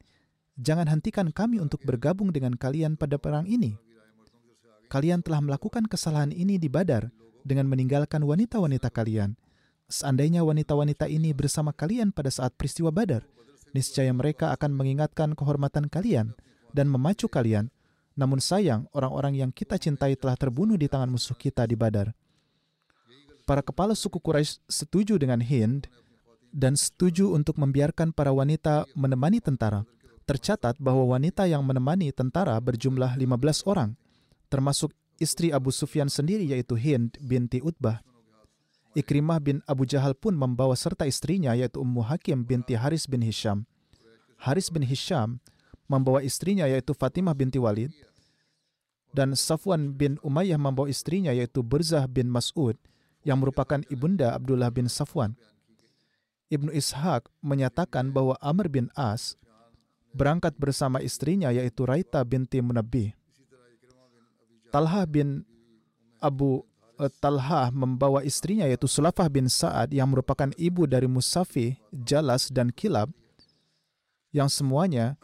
[0.57, 3.77] Jangan hentikan kami untuk bergabung dengan kalian pada perang ini.
[4.92, 7.09] Kalian telah melakukan kesalahan ini di badar
[7.48, 9.40] dengan meninggalkan wanita-wanita kalian.
[9.88, 13.24] Seandainya wanita-wanita ini bersama kalian pada saat peristiwa badar,
[13.72, 16.37] niscaya mereka akan mengingatkan kehormatan kalian
[16.76, 17.72] dan memacu kalian.
[18.20, 22.12] Namun sayang, orang-orang yang kita cintai telah terbunuh di tangan musuh kita di Badar.
[23.48, 25.88] Para kepala suku Quraisy setuju dengan Hind
[26.52, 29.88] dan setuju untuk membiarkan para wanita menemani tentara.
[30.28, 33.96] Tercatat bahwa wanita yang menemani tentara berjumlah 15 orang,
[34.53, 38.05] termasuk istri Abu Sufyan sendiri yaitu Hind binti Utbah.
[38.93, 43.65] Ikrimah bin Abu Jahal pun membawa serta istrinya yaitu Ummu Hakim binti Haris bin Hisham.
[44.37, 45.41] Haris bin Hisham
[45.88, 47.88] membawa istrinya yaitu Fatimah binti Walid
[49.17, 52.77] dan Safwan bin Umayyah membawa istrinya yaitu Berzah bin Mas'ud
[53.25, 55.33] yang merupakan ibunda Abdullah bin Safwan.
[56.53, 59.41] Ibnu Ishaq menyatakan bahwa Amr bin As
[60.12, 63.22] berangkat bersama istrinya yaitu Raita binti Munabbih.
[64.73, 65.45] Talha bin
[66.19, 66.65] Abu
[67.03, 72.71] Eh, Talha membawa istrinya yaitu Sulafah bin Sa'ad yang merupakan ibu dari Musafi, Jalas, dan
[72.71, 73.11] Kilab
[74.31, 75.19] yang semuanya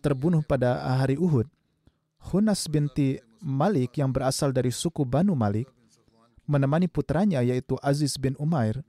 [0.00, 1.44] terbunuh pada hari Uhud.
[2.32, 5.68] Hunas binti Malik yang berasal dari suku Banu Malik
[6.48, 8.80] menemani putranya yaitu Aziz bin Umair.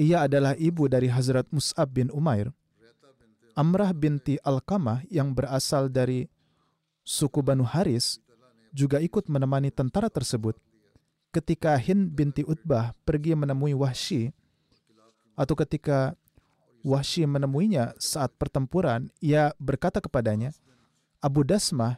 [0.00, 2.56] Ia adalah ibu dari Hazrat Mus'ab bin Umair.
[3.52, 6.24] Amrah binti Alkamah yang berasal dari
[7.04, 8.16] suku Banu Haris
[8.76, 10.60] juga ikut menemani tentara tersebut.
[11.32, 14.28] Ketika Hind binti Utbah pergi menemui Wahsy,
[15.32, 16.12] atau ketika
[16.84, 20.52] Wahsy menemuinya saat pertempuran, ia berkata kepadanya,
[21.24, 21.96] Abu Dasmah,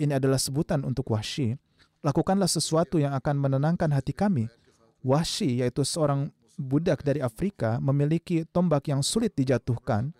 [0.00, 1.60] ini adalah sebutan untuk Wahsy,
[2.00, 4.48] lakukanlah sesuatu yang akan menenangkan hati kami.
[5.04, 10.12] Wahsy, yaitu seorang budak dari Afrika, memiliki tombak yang sulit dijatuhkan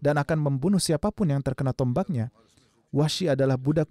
[0.00, 2.28] dan akan membunuh siapa pun yang terkena tombaknya.
[2.92, 3.88] Wahsy adalah budak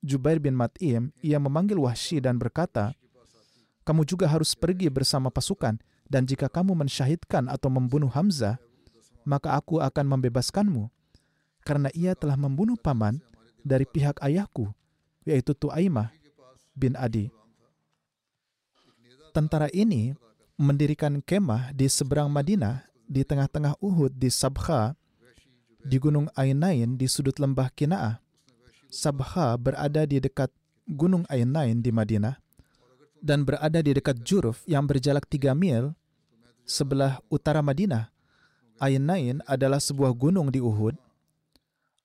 [0.00, 1.12] Jubair bin Mat'im.
[1.20, 2.96] Ia memanggil Wahsy dan berkata,
[3.84, 8.60] kamu juga harus pergi bersama pasukan, dan jika kamu mensyahidkan atau membunuh Hamzah,
[9.24, 10.88] maka aku akan membebaskanmu.
[11.64, 13.20] Karena ia telah membunuh paman
[13.60, 14.72] dari pihak ayahku,
[15.28, 16.12] yaitu Tu'aimah
[16.72, 17.28] bin Adi.
[19.30, 20.16] Tentara ini
[20.58, 24.96] mendirikan kemah di seberang Madinah, di tengah-tengah Uhud di Sabha,
[25.80, 28.22] di Gunung Ainain di sudut lembah Kina'ah.
[28.90, 30.50] Sabha berada di dekat
[30.90, 32.36] Gunung Ainain di Madinah
[33.22, 35.94] dan berada di dekat Juruf yang berjalak 3 mil
[36.66, 38.10] sebelah utara Madinah.
[38.80, 40.98] Ainain adalah sebuah gunung di Uhud.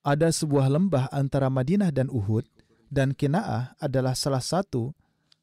[0.05, 2.45] Ada sebuah lembah antara Madinah dan Uhud
[2.93, 4.93] dan Kina'ah adalah salah satu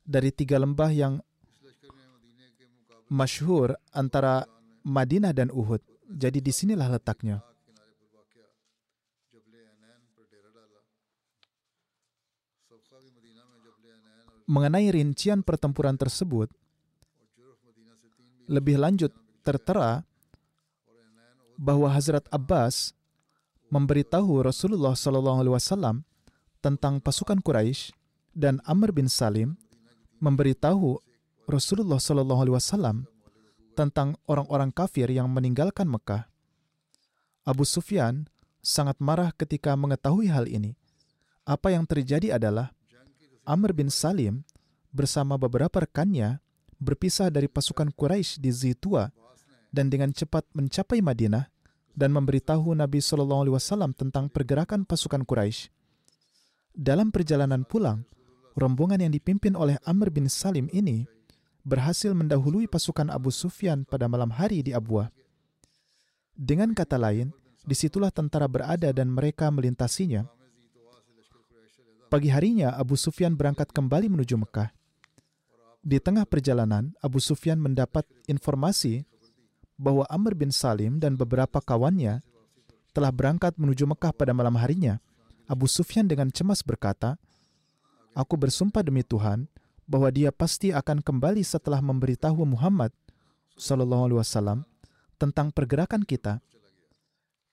[0.07, 1.19] dari tiga lembah yang
[3.11, 4.47] masyhur antara
[4.87, 5.83] Madinah dan Uhud.
[6.07, 7.43] Jadi di sinilah letaknya.
[14.47, 16.51] Mengenai rincian pertempuran tersebut,
[18.51, 19.15] lebih lanjut
[19.47, 20.05] tertera
[21.57, 22.93] bahwa Hazrat Abbas
[23.73, 26.05] memberitahu Rasulullah SAW
[26.61, 27.95] tentang pasukan Quraisy
[28.37, 29.57] dan Amr bin Salim
[30.21, 31.01] memberitahu
[31.49, 33.09] Rasulullah SAW
[33.73, 36.29] tentang orang-orang kafir yang meninggalkan Mekah.
[37.43, 38.31] Abu Sufyan
[38.63, 40.79] sangat marah ketika mengetahui hal ini.
[41.43, 42.71] Apa yang terjadi adalah
[43.43, 44.47] Amr bin Salim
[44.95, 46.39] bersama beberapa rekannya
[46.79, 49.11] berpisah dari pasukan Quraisy di Zitua
[49.75, 51.51] dan dengan cepat mencapai Madinah
[51.99, 55.67] dan memberitahu Nabi Shallallahu Alaihi Wasallam tentang pergerakan pasukan Quraisy.
[56.79, 58.07] Dalam perjalanan pulang,
[58.55, 61.11] rombongan yang dipimpin oleh Amr bin Salim ini
[61.67, 65.11] berhasil mendahului pasukan Abu Sufyan pada malam hari di Abuah.
[66.39, 67.35] Dengan kata lain,
[67.67, 70.27] di situlah tentara berada dan mereka melintasinya
[72.13, 74.69] Pagi harinya, Abu Sufyan berangkat kembali menuju Mekah.
[75.81, 79.09] Di tengah perjalanan, Abu Sufyan mendapat informasi
[79.81, 82.21] bahwa Amr bin Salim dan beberapa kawannya
[82.93, 85.01] telah berangkat menuju Mekah pada malam harinya.
[85.49, 87.17] Abu Sufyan dengan cemas berkata,
[88.13, 89.49] Aku bersumpah demi Tuhan
[89.89, 92.93] bahwa dia pasti akan kembali setelah memberitahu Muhammad
[93.57, 94.69] Sallallahu Alaihi Wasallam
[95.17, 96.45] tentang pergerakan kita.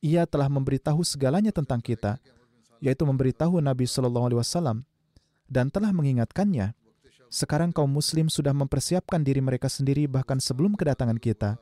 [0.03, 2.19] Ia telah memberitahu segalanya tentang kita,
[2.79, 4.77] yaitu memberitahu Nabi Shallallahu Alaihi Wasallam
[5.47, 6.75] dan telah mengingatkannya.
[7.29, 11.61] Sekarang kaum Muslim sudah mempersiapkan diri mereka sendiri bahkan sebelum kedatangan kita.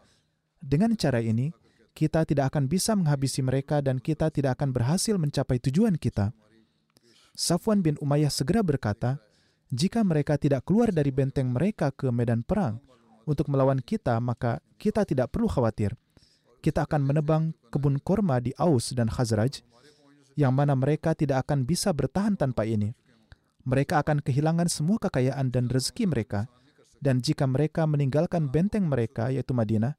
[0.64, 1.52] Dengan cara ini,
[1.92, 6.32] kita tidak akan bisa menghabisi mereka dan kita tidak akan berhasil mencapai tujuan kita.
[7.36, 9.20] Safwan bin Umayyah segera berkata,
[9.68, 12.80] jika mereka tidak keluar dari benteng mereka ke medan perang
[13.28, 15.92] untuk melawan kita, maka kita tidak perlu khawatir.
[16.64, 19.60] Kita akan menebang kebun korma di Aus dan Khazraj,
[20.38, 22.94] yang mana mereka tidak akan bisa bertahan tanpa ini.
[23.66, 26.46] Mereka akan kehilangan semua kekayaan dan rezeki mereka,
[27.02, 29.98] dan jika mereka meninggalkan benteng mereka, yaitu Madinah,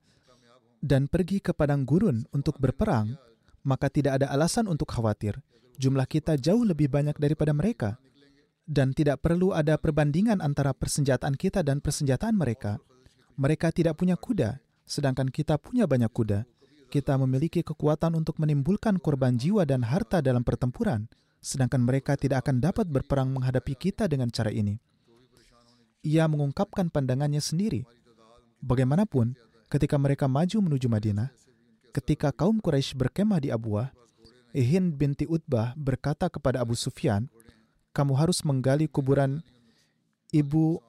[0.79, 3.18] dan pergi ke padang gurun untuk berperang,
[3.66, 5.37] maka tidak ada alasan untuk khawatir.
[5.77, 7.98] Jumlah kita jauh lebih banyak daripada mereka,
[8.64, 12.79] dan tidak perlu ada perbandingan antara persenjataan kita dan persenjataan mereka.
[13.37, 16.46] Mereka tidak punya kuda, sedangkan kita punya banyak kuda
[16.88, 21.07] kita memiliki kekuatan untuk menimbulkan korban jiwa dan harta dalam pertempuran,
[21.38, 24.81] sedangkan mereka tidak akan dapat berperang menghadapi kita dengan cara ini.
[26.03, 27.85] Ia mengungkapkan pandangannya sendiri.
[28.64, 29.37] Bagaimanapun,
[29.68, 31.31] ketika mereka maju menuju Madinah,
[31.92, 33.93] ketika kaum Quraisy berkemah di Abuah,
[34.57, 37.28] Ihin binti Utbah berkata kepada Abu Sufyan,
[37.93, 39.45] kamu harus menggali kuburan
[40.32, 40.80] ibu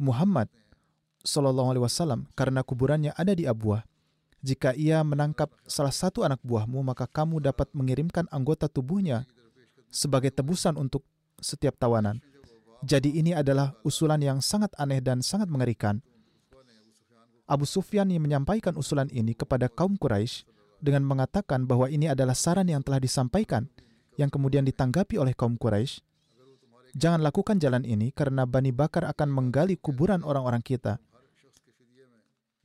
[0.00, 0.48] Muhammad
[1.20, 3.84] Sallallahu Alaihi Wasallam karena kuburannya ada di Abuah.
[4.38, 9.26] Jika ia menangkap salah satu anak buahmu, maka kamu dapat mengirimkan anggota tubuhnya
[9.90, 11.02] sebagai tebusan untuk
[11.42, 12.22] setiap tawanan.
[12.86, 15.98] Jadi ini adalah usulan yang sangat aneh dan sangat mengerikan.
[17.48, 20.46] Abu Sufyan yang menyampaikan usulan ini kepada kaum Quraisy
[20.78, 23.66] dengan mengatakan bahwa ini adalah saran yang telah disampaikan
[24.14, 26.04] yang kemudian ditanggapi oleh kaum Quraisy.
[26.94, 31.02] Jangan lakukan jalan ini karena Bani Bakar akan menggali kuburan orang-orang kita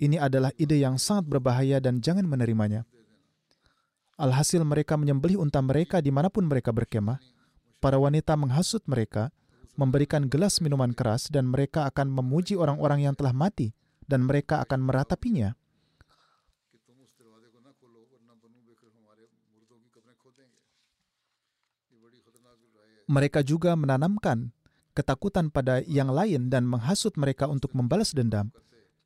[0.03, 2.83] Ini adalah ide yang sangat berbahaya dan jangan menerimanya.
[4.19, 7.23] Alhasil mereka menyembelih unta mereka di mana pun mereka berkemah.
[7.79, 9.31] Para wanita menghasut mereka,
[9.79, 13.71] memberikan gelas minuman keras, dan mereka akan memuji orang-orang yang telah mati,
[14.03, 15.55] dan mereka akan meratapinya.
[23.03, 24.51] Mereka juga menanamkan
[24.95, 28.51] ketakutan pada yang lain dan menghasut mereka untuk membalas dendam.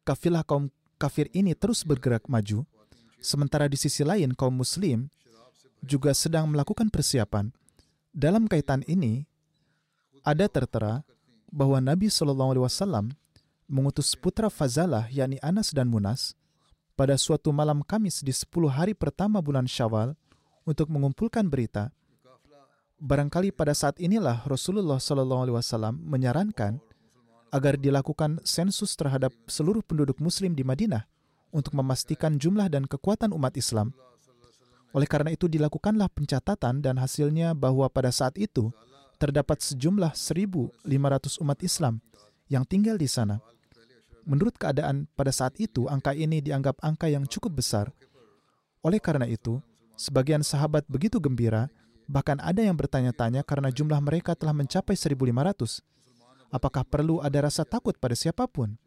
[0.05, 2.65] Kafilah kaum kafir ini terus bergerak maju,
[3.21, 5.07] sementara di sisi lain kaum muslim
[5.85, 7.53] juga sedang melakukan persiapan.
[8.11, 9.29] Dalam kaitan ini,
[10.25, 11.05] ada tertera
[11.53, 13.05] bahwa Nabi Shallallahu Alaihi Wasallam
[13.69, 16.33] mengutus putra Fazalah yakni Anas dan Munas
[16.97, 20.17] pada suatu malam Kamis di 10 hari pertama bulan Syawal
[20.65, 21.93] untuk mengumpulkan berita
[22.97, 26.81] Barangkali pada saat inilah Rasulullah Shallallahu Alaihi Wasallam menyarankan
[27.53, 31.07] agar dilakukan sensus terhadap seluruh penduduk Muslim di Madinah
[31.51, 33.95] untuk memastikan jumlah dan kekuatan umat Islam.
[34.91, 38.71] Oleh karena itu dilakukanlah pencatatan dan hasilnya bahwa pada saat itu
[39.17, 41.99] terdapat sejumlah 1.500 umat Islam
[42.47, 43.39] yang tinggal di sana.
[44.27, 47.95] Menurut keadaan pada saat itu, angka ini dianggap angka yang cukup besar.
[48.83, 49.63] Oleh karena itu,
[49.95, 51.71] sebagian sahabat begitu gembira
[52.07, 55.83] Bahkan ada yang bertanya-tanya karena jumlah mereka telah mencapai 1.500.
[56.47, 58.79] Apakah perlu ada rasa takut pada siapa pun?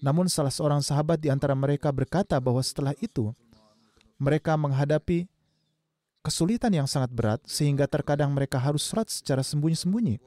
[0.00, 3.34] Namun salah seorang sahabat di antara mereka berkata bahwa setelah itu,
[4.16, 5.28] mereka menghadapi
[6.24, 10.20] kesulitan yang sangat berat sehingga terkadang mereka harus surat secara sembunyi-sembunyi.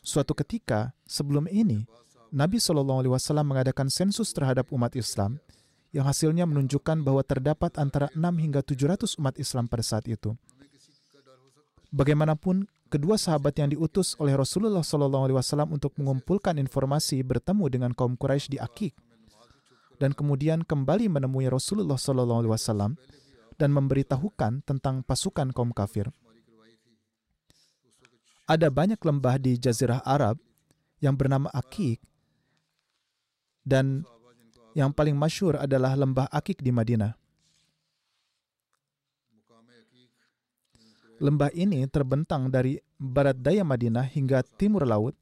[0.00, 1.86] Suatu ketika, sebelum ini,
[2.30, 5.42] Nabi SAW mengadakan sensus terhadap umat Islam
[5.90, 10.38] yang hasilnya menunjukkan bahwa terdapat antara 6 hingga 700 umat Islam pada saat itu.
[11.90, 18.52] Bagaimanapun, kedua sahabat yang diutus oleh Rasulullah SAW untuk mengumpulkan informasi bertemu dengan kaum Quraisy
[18.52, 18.98] di Akik
[20.00, 22.96] dan kemudian kembali menemui Rasulullah SAW
[23.60, 26.08] dan memberitahukan tentang pasukan kaum kafir.
[28.48, 30.40] Ada banyak lembah di Jazirah Arab
[30.98, 32.00] yang bernama Akik
[33.62, 34.02] dan
[34.72, 37.19] yang paling masyur adalah lembah Akik di Madinah.
[41.20, 45.12] Lembah ini terbentang dari barat daya Madinah hingga timur laut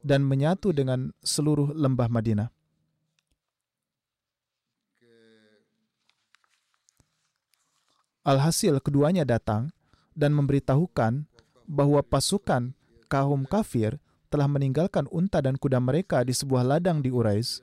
[0.00, 2.48] dan menyatu dengan seluruh lembah Madinah.
[8.24, 9.68] Alhasil keduanya datang
[10.16, 11.28] dan memberitahukan
[11.68, 12.72] bahwa pasukan
[13.12, 14.00] kaum kafir
[14.32, 17.60] telah meninggalkan unta dan kuda mereka di sebuah ladang di Urais.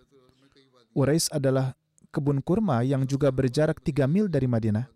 [0.93, 1.73] Urais adalah
[2.13, 4.94] kebun kurma yang juga berjarak tiga mil dari Madinah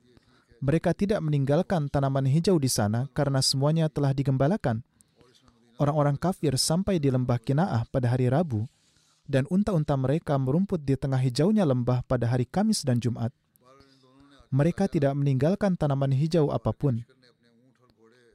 [0.60, 4.84] mereka tidak meninggalkan tanaman hijau di sana karena semuanya telah digembalakan.
[5.80, 8.68] Orang-orang kafir sampai di lembah Kinaah pada hari Rabu,
[9.24, 13.32] dan unta-unta mereka merumput di tengah hijaunya lembah pada hari Kamis dan Jumat.
[14.51, 17.05] Mereka tidak meninggalkan tanaman hijau apa pun.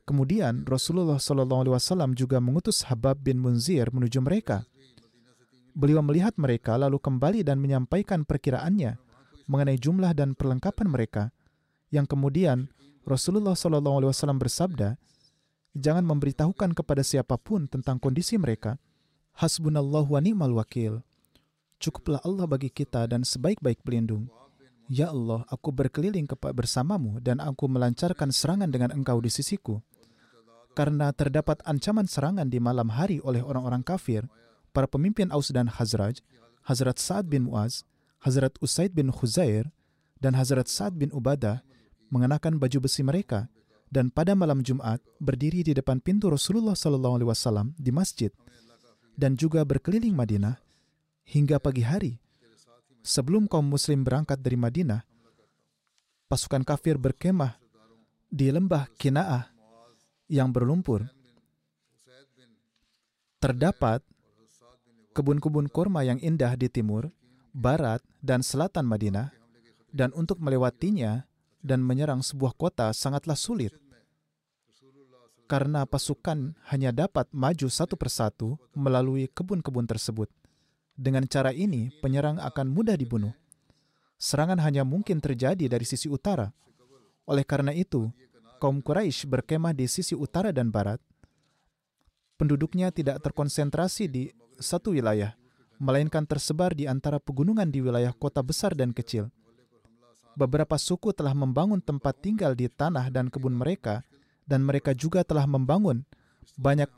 [0.08, 4.64] Kemudian Rasulullah SAW juga mengutus Habab bin Munzir menuju mereka.
[5.74, 8.96] Beliau melihat mereka lalu kembali dan menyampaikan perkiraannya
[9.50, 11.34] mengenai jumlah dan perlengkapan mereka
[11.94, 12.66] yang kemudian
[13.06, 14.98] Rasulullah SAW bersabda,
[15.78, 18.82] jangan memberitahukan kepada siapa pun tentang kondisi mereka.
[19.38, 21.06] Hasbunallah wa ni'mal wakil.
[21.78, 24.26] Cukuplah Allah bagi kita dan sebaik-baik pelindung.
[24.90, 29.78] Ya Allah, aku berkeliling bersamamu dan aku melancarkan serangan dengan engkau di sisiku.
[30.74, 34.26] Karena terdapat ancaman serangan di malam hari oleh orang-orang kafir,
[34.74, 36.18] para pemimpin Aus dan Hazraj,
[36.66, 37.86] Hazrat Sa'ad bin Muaz,
[38.24, 39.70] Hazrat Usaid bin Khuzair,
[40.18, 41.62] dan Hazrat Sa'ad bin Ubadah
[42.14, 43.50] mengenakan baju besi mereka
[43.90, 48.30] dan pada malam Jumat berdiri di depan pintu Rasulullah Sallallahu Alaihi Wasallam di masjid
[49.18, 50.58] dan juga berkeliling Madinah
[51.26, 52.22] hingga pagi hari.
[53.04, 55.04] Sebelum kaum Muslim berangkat dari Madinah,
[56.24, 57.60] pasukan kafir berkemah
[58.32, 59.44] di lembah Kinaah
[60.32, 61.04] yang berlumpur.
[63.36, 64.00] Terdapat
[65.12, 67.12] kebun-kebun kurma yang indah di timur,
[67.52, 69.36] barat, dan selatan Madinah,
[69.92, 71.28] dan untuk melewatinya
[71.64, 73.72] dan menyerang sebuah kota sangatlah sulit
[75.44, 80.32] karena pasukan hanya dapat maju satu persatu melalui kebun-kebun tersebut.
[80.94, 83.34] Dengan cara ini, penyerang akan mudah dibunuh.
[84.16, 86.48] Serangan hanya mungkin terjadi dari sisi utara.
[87.28, 88.08] Oleh karena itu,
[88.56, 91.02] kaum Quraisy berkemah di sisi utara dan barat.
[92.40, 95.36] Penduduknya tidak terkonsentrasi di satu wilayah,
[95.76, 99.28] melainkan tersebar di antara pegunungan di wilayah kota besar dan kecil
[100.34, 104.02] beberapa suku telah membangun tempat tinggal di tanah dan kebun mereka,
[104.44, 106.04] dan mereka juga telah membangun
[106.60, 106.90] banyak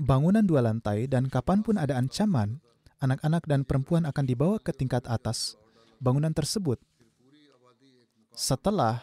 [0.00, 2.62] bangunan dua lantai, dan kapan pun ada ancaman,
[3.00, 5.58] anak-anak dan perempuan akan dibawa ke tingkat atas
[6.00, 6.80] bangunan tersebut.
[8.36, 9.00] Setelah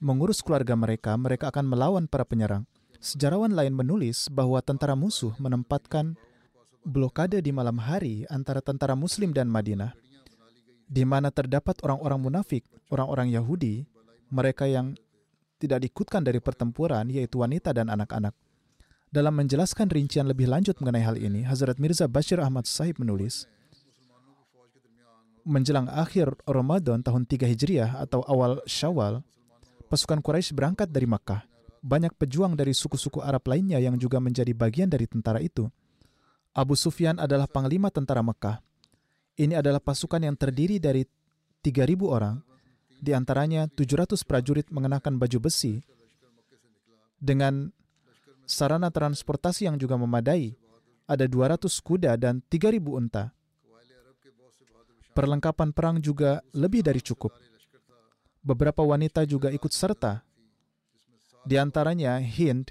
[0.00, 2.64] mengurus keluarga mereka, mereka akan melawan para penyerang.
[2.98, 6.18] Sejarawan lain menulis bahwa tentara musuh menempatkan
[6.82, 9.92] blokade di malam hari antara tentara Muslim dan Madinah,
[10.88, 13.84] di mana terdapat orang-orang munafik, orang-orang Yahudi,
[14.32, 14.96] mereka yang
[15.60, 18.32] tidak diikutkan dari pertempuran, yaitu wanita dan anak-anak.
[19.08, 23.48] Dalam menjelaskan rincian lebih lanjut mengenai hal ini, Hazrat Mirza Bashir Ahmad Sahib menulis,
[25.48, 29.24] menjelang akhir Ramadan tahun 3 Hijriah atau awal Syawal,
[29.88, 31.48] pasukan Quraisy berangkat dari Makkah.
[31.80, 35.72] Banyak pejuang dari suku-suku Arab lainnya yang juga menjadi bagian dari tentara itu.
[36.52, 38.60] Abu Sufyan adalah panglima tentara Mekah.
[39.38, 41.06] Ini adalah pasukan yang terdiri dari
[41.62, 42.42] 3.000 orang,
[42.98, 45.78] di antaranya 700 prajurit mengenakan baju besi
[47.22, 47.70] dengan
[48.42, 50.58] sarana transportasi yang juga memadai.
[51.08, 53.32] Ada 200 kuda dan 3.000 unta
[55.18, 57.34] perlengkapan perang juga lebih dari cukup.
[58.38, 60.22] Beberapa wanita juga ikut serta.
[61.42, 62.70] Di antaranya Hind,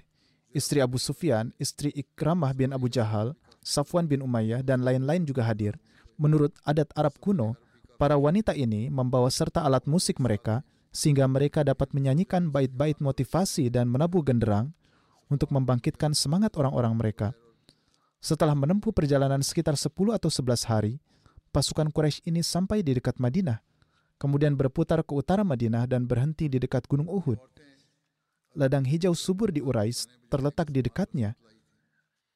[0.55, 5.75] istri Abu Sufyan, istri Ikramah bin Abu Jahal, Safwan bin Umayyah, dan lain-lain juga hadir.
[6.17, 7.53] Menurut adat Arab kuno,
[8.01, 13.85] para wanita ini membawa serta alat musik mereka sehingga mereka dapat menyanyikan bait-bait motivasi dan
[13.85, 14.73] menabuh genderang
[15.29, 17.37] untuk membangkitkan semangat orang-orang mereka.
[18.17, 20.97] Setelah menempuh perjalanan sekitar 10 atau 11 hari,
[21.53, 23.61] pasukan Quraisy ini sampai di dekat Madinah,
[24.17, 27.37] kemudian berputar ke utara Madinah dan berhenti di dekat Gunung Uhud.
[28.57, 31.37] Ladang hijau subur di Urais terletak di dekatnya,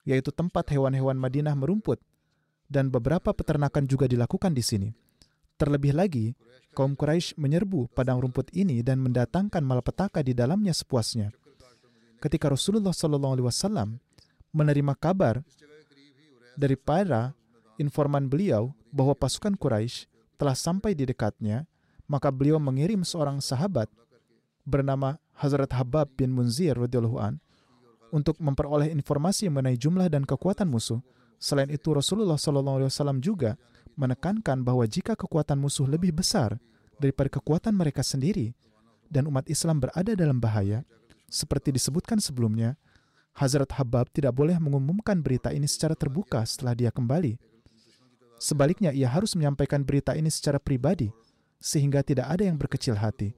[0.06, 1.98] yaitu tempat hewan-hewan Madinah merumput,
[2.72, 4.90] dan beberapa peternakan juga dilakukan di sini.
[5.60, 6.32] Terlebih lagi,
[6.72, 11.36] kaum Quraisy menyerbu padang rumput ini dan mendatangkan malapetaka di dalamnya sepuasnya.
[12.24, 14.00] Ketika Rasulullah SAW
[14.56, 15.44] menerima kabar
[16.56, 17.36] dari para
[17.76, 20.08] informan beliau bahwa pasukan Quraisy
[20.40, 21.68] telah sampai di dekatnya,
[22.08, 23.92] maka beliau mengirim seorang sahabat
[24.66, 27.42] bernama Hazrat Habab bin Munzir radhiyallahu an
[28.14, 31.00] untuk memperoleh informasi mengenai jumlah dan kekuatan musuh.
[31.42, 33.58] Selain itu Rasulullah SAW juga
[33.98, 36.62] menekankan bahwa jika kekuatan musuh lebih besar
[37.02, 38.54] daripada kekuatan mereka sendiri
[39.10, 40.86] dan umat Islam berada dalam bahaya,
[41.26, 42.78] seperti disebutkan sebelumnya,
[43.34, 47.52] Hazrat Habab tidak boleh mengumumkan berita ini secara terbuka setelah dia kembali
[48.42, 51.14] Sebaliknya, ia harus menyampaikan berita ini secara pribadi,
[51.62, 53.38] sehingga tidak ada yang berkecil hati.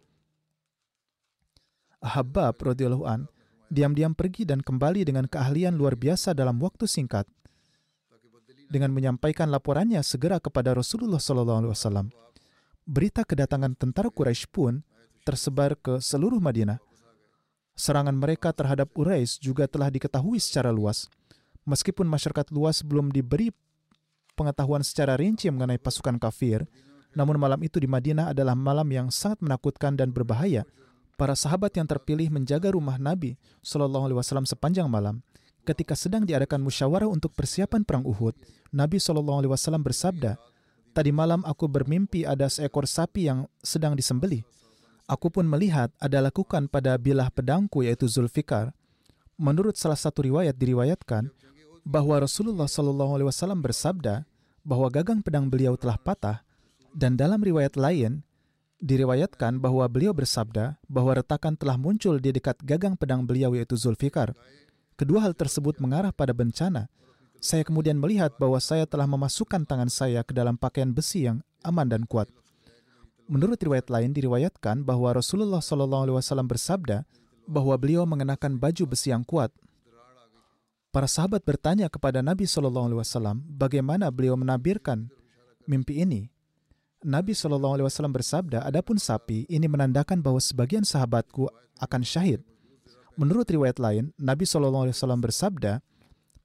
[1.99, 3.27] Habab radhiyallahu
[3.67, 7.27] diam-diam pergi dan kembali dengan keahlian luar biasa dalam waktu singkat.
[8.67, 12.09] Dengan menyampaikan laporannya segera kepada Rasulullah SAW.
[12.83, 14.83] Berita kedatangan tentara Quraisy pun
[15.23, 16.83] tersebar ke seluruh Madinah.
[17.73, 21.07] Serangan mereka terhadap Quraisy juga telah diketahui secara luas.
[21.63, 23.49] Meskipun masyarakat luas belum diberi
[24.35, 26.67] pengetahuan secara rinci mengenai pasukan kafir,
[27.15, 30.65] namun malam itu di Madinah adalah malam yang sangat menakutkan dan berbahaya.
[31.13, 35.21] Para sahabat yang terpilih menjaga rumah Nabi Shallallahu Alaihi sepanjang malam.
[35.63, 38.35] Ketika sedang diadakan musyawarah untuk persiapan perang Uhud,
[38.75, 40.35] Nabi Shallallahu Alaihi Wasallam bersabda,
[40.91, 44.43] "Tadi malam aku bermimpi ada seekor sapi yang sedang disembeli.
[45.07, 48.75] Aku pun melihat ada lakukan pada bilah pedangku yaitu Zulfikar.
[49.39, 51.31] Menurut salah satu riwayat diriwayatkan,
[51.83, 54.23] bahwa Rasulullah Shallallahu Alaihi Wasallam bersabda
[54.63, 56.43] bahwa gagang pedang beliau telah patah,
[56.95, 58.23] dan dalam riwayat lain
[58.83, 64.35] diriwayatkan bahwa beliau bersabda bahwa retakan telah muncul di dekat gagang pedang beliau yaitu Zulfikar.
[64.93, 66.89] Kedua hal tersebut mengarah pada bencana.
[67.43, 71.89] Saya kemudian melihat bahwa saya telah memasukkan tangan saya ke dalam pakaian besi yang aman
[71.91, 72.31] dan kuat.
[73.27, 77.03] Menurut riwayat lain diriwayatkan bahwa Rasulullah Shallallahu Alaihi Wasallam bersabda
[77.43, 79.51] bahwa beliau mengenakan baju besi yang kuat
[80.93, 85.09] Para sahabat bertanya kepada Nabi Shallallahu Alaihi Wasallam bagaimana beliau menabirkan
[85.65, 86.29] mimpi ini.
[87.01, 91.49] Nabi Shallallahu Alaihi Wasallam bersabda, adapun sapi ini menandakan bahwa sebagian sahabatku
[91.81, 92.45] akan syahid.
[93.13, 95.85] Menurut riwayat lain, Nabi Shallallahu Alaihi Wasallam bersabda,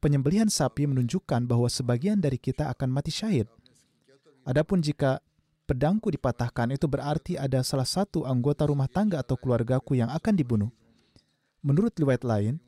[0.05, 3.49] penyembelihan sapi menunjukkan bahwa sebagian dari kita akan mati syahid.
[4.45, 5.25] Adapun jika
[5.65, 10.69] pedangku dipatahkan, itu berarti ada salah satu anggota rumah tangga atau keluargaku yang akan dibunuh.
[11.65, 12.61] Menurut riwayat lain,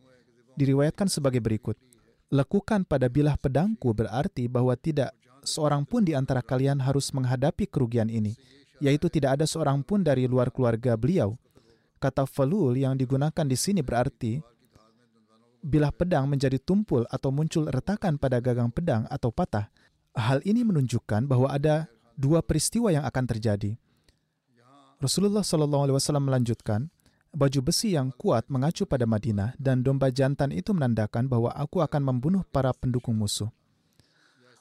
[0.57, 1.77] diriwayatkan sebagai berikut.
[2.33, 5.13] Lekukan pada bilah pedangku berarti bahwa tidak
[5.45, 8.33] seorang pun di antara kalian harus menghadapi kerugian ini,
[8.81, 11.37] yaitu tidak ada seorang pun dari luar keluarga beliau.
[12.01, 14.41] Kata falul yang digunakan di sini berarti
[15.61, 19.69] bilah pedang menjadi tumpul atau muncul retakan pada gagang pedang atau patah.
[20.17, 21.87] Hal ini menunjukkan bahwa ada
[22.17, 23.77] dua peristiwa yang akan terjadi.
[25.01, 26.89] Rasulullah SAW melanjutkan,
[27.31, 32.03] Baju besi yang kuat mengacu pada Madinah dan domba jantan itu menandakan bahwa aku akan
[32.03, 33.47] membunuh para pendukung musuh.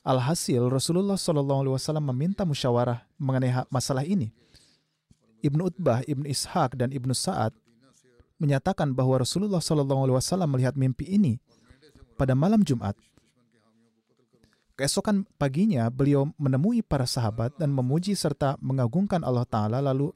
[0.05, 4.29] Alhasil, Rasulullah SAW meminta musyawarah mengenai masalah ini.
[5.39, 7.55] Ibnu Utbah, Ibnu Ishaq, dan Ibnu Sa'ad
[8.39, 11.39] menyatakan bahwa Rasulullah SAW melihat mimpi ini
[12.15, 12.95] pada malam Jumat.
[14.79, 20.15] Keesokan paginya, beliau menemui para sahabat dan memuji serta mengagungkan Allah Ta'ala lalu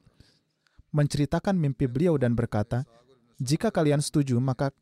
[0.88, 2.88] menceritakan mimpi beliau dan berkata,
[3.36, 4.72] jika kalian setuju, maka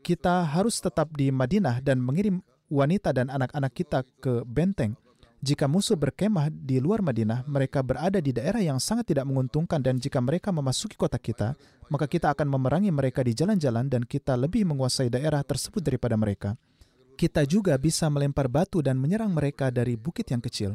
[0.00, 2.40] kita harus tetap di Madinah dan mengirim
[2.72, 4.96] wanita dan anak-anak kita ke benteng.
[5.42, 9.98] Jika musuh berkemah di luar Madinah, mereka berada di daerah yang sangat tidak menguntungkan dan
[9.98, 11.58] jika mereka memasuki kota kita,
[11.90, 16.54] maka kita akan memerangi mereka di jalan-jalan dan kita lebih menguasai daerah tersebut daripada mereka
[17.22, 20.74] kita juga bisa melempar batu dan menyerang mereka dari bukit yang kecil.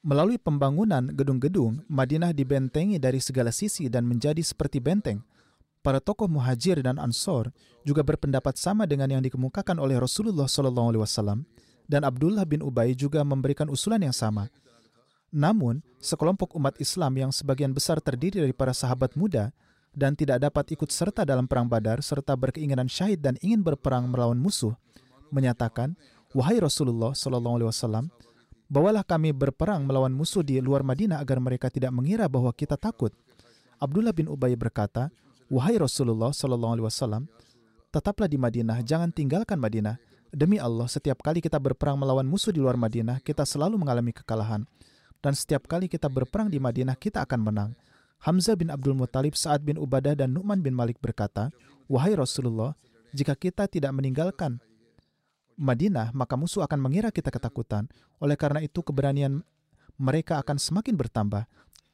[0.00, 5.20] Melalui pembangunan gedung-gedung, Madinah dibentengi dari segala sisi dan menjadi seperti benteng.
[5.84, 7.52] Para tokoh muhajir dan ansor
[7.84, 10.80] juga berpendapat sama dengan yang dikemukakan oleh Rasulullah SAW
[11.90, 14.46] dan Abdullah bin Ubay juga memberikan usulan yang sama.
[15.34, 19.50] Namun, sekelompok umat Islam yang sebagian besar terdiri dari para sahabat muda
[19.90, 24.38] dan tidak dapat ikut serta dalam perang Badar serta berkeinginan syahid dan ingin berperang melawan
[24.38, 24.74] musuh,
[25.34, 25.98] menyatakan,
[26.30, 28.04] "Wahai Rasulullah Shallallahu Alaihi Wasallam,
[28.70, 33.10] bawalah kami berperang melawan musuh di luar Madinah agar mereka tidak mengira bahwa kita takut."
[33.82, 35.10] Abdullah bin Ubay berkata,
[35.50, 37.22] "Wahai Rasulullah Shallallahu Alaihi Wasallam,
[37.90, 40.09] tetaplah di Madinah, jangan tinggalkan Madinah.
[40.30, 44.62] Demi Allah, setiap kali kita berperang melawan musuh di luar Madinah, kita selalu mengalami kekalahan.
[45.18, 47.70] Dan setiap kali kita berperang di Madinah, kita akan menang."
[48.20, 51.48] Hamzah bin Abdul Muttalib, Sa'ad bin Ubadah, dan Nu'man bin Malik berkata,
[51.88, 52.76] Wahai Rasulullah,
[53.16, 54.60] jika kita tidak meninggalkan
[55.56, 57.88] Madinah, maka musuh akan mengira kita ketakutan.
[58.20, 59.40] Oleh karena itu, keberanian
[59.96, 61.48] mereka akan semakin bertambah.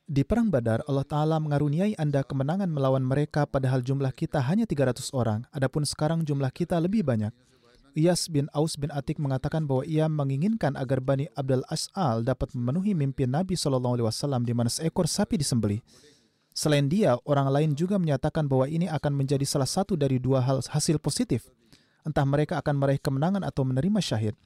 [0.07, 5.11] Di Perang Badar, Allah Ta'ala mengaruniai Anda kemenangan melawan mereka padahal jumlah kita hanya 300
[5.11, 7.35] orang, adapun sekarang jumlah kita lebih banyak.
[7.97, 12.93] Iyas bin Aus bin Atik mengatakan bahwa ia menginginkan agar Bani Abdul As'al dapat memenuhi
[12.93, 13.81] mimpi Nabi SAW
[14.45, 15.81] di mana seekor sapi disembelih.
[16.53, 20.61] Selain dia, orang lain juga menyatakan bahwa ini akan menjadi salah satu dari dua hal
[20.61, 21.49] hasil positif
[22.07, 24.39] entah mereka akan meraih kemenangan atau menerima syahid.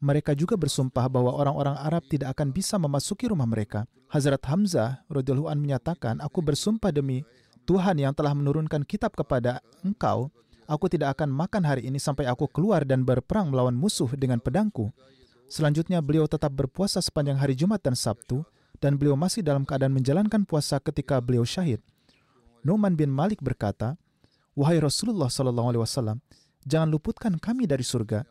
[0.00, 3.84] Mereka juga bersumpah bahwa orang-orang Arab tidak akan bisa memasuki rumah mereka.
[4.08, 7.20] Hazrat Hamzah radhiyallahu an menyatakan, "Aku bersumpah demi
[7.68, 10.32] Tuhan yang telah menurunkan kitab kepada engkau,
[10.70, 14.94] aku tidak akan makan hari ini sampai aku keluar dan berperang melawan musuh dengan pedangku."
[15.50, 18.46] Selanjutnya beliau tetap berpuasa sepanjang hari Jumat dan Sabtu
[18.78, 21.82] dan beliau masih dalam keadaan menjalankan puasa ketika beliau syahid.
[22.62, 23.98] Numan bin Malik berkata,
[24.54, 26.22] "Wahai Rasulullah wasallam,
[26.62, 28.22] jangan luputkan kami dari surga.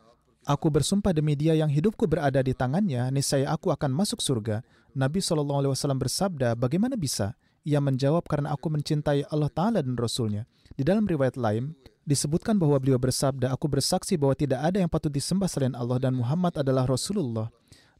[0.48, 4.64] Aku bersumpah demi dia yang hidupku berada di tangannya, niscaya aku akan masuk surga.
[4.96, 7.36] Nabi SAW bersabda, bagaimana bisa?
[7.68, 10.48] Ia menjawab karena aku mencintai Allah Ta'ala dan Rasulnya.
[10.72, 11.76] Di dalam riwayat lain,
[12.10, 16.18] disebutkan bahwa beliau bersabda, aku bersaksi bahwa tidak ada yang patut disembah selain Allah dan
[16.18, 17.46] Muhammad adalah Rasulullah.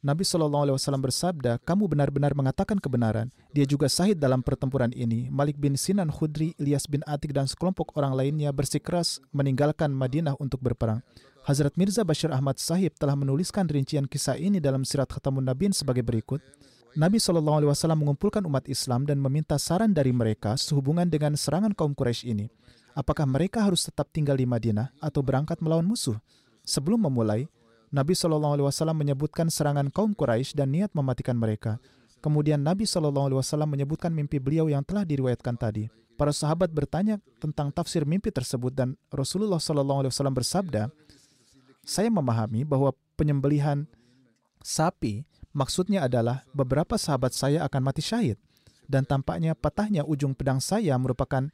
[0.01, 3.29] Nabi SAW bersabda, kamu benar-benar mengatakan kebenaran.
[3.53, 5.29] Dia juga sahid dalam pertempuran ini.
[5.29, 10.57] Malik bin Sinan Khudri, Ilyas bin Atik, dan sekelompok orang lainnya bersikeras meninggalkan Madinah untuk
[10.57, 11.05] berperang.
[11.45, 16.01] Hazrat Mirza Bashir Ahmad Sahib telah menuliskan rincian kisah ini dalam Sirat Khatamun Nabiin sebagai
[16.01, 16.41] berikut.
[16.97, 22.35] Nabi SAW mengumpulkan umat Islam dan meminta saran dari mereka sehubungan dengan serangan kaum Quraisy
[22.35, 22.49] ini.
[22.91, 26.19] Apakah mereka harus tetap tinggal di Madinah atau berangkat melawan musuh?
[26.67, 27.47] Sebelum memulai,
[27.91, 31.79] Nabi SAW menyebutkan serangan kaum Quraisy dan niat mematikan mereka.
[32.19, 35.91] Kemudian Nabi SAW menyebutkan mimpi beliau yang telah diriwayatkan tadi.
[36.15, 40.93] Para sahabat bertanya tentang tafsir mimpi tersebut dan Rasulullah SAW bersabda,
[41.81, 43.89] saya memahami bahwa penyembelihan
[44.61, 48.37] sapi maksudnya adalah beberapa sahabat saya akan mati syahid
[48.85, 51.49] dan tampaknya patahnya ujung pedang saya merupakan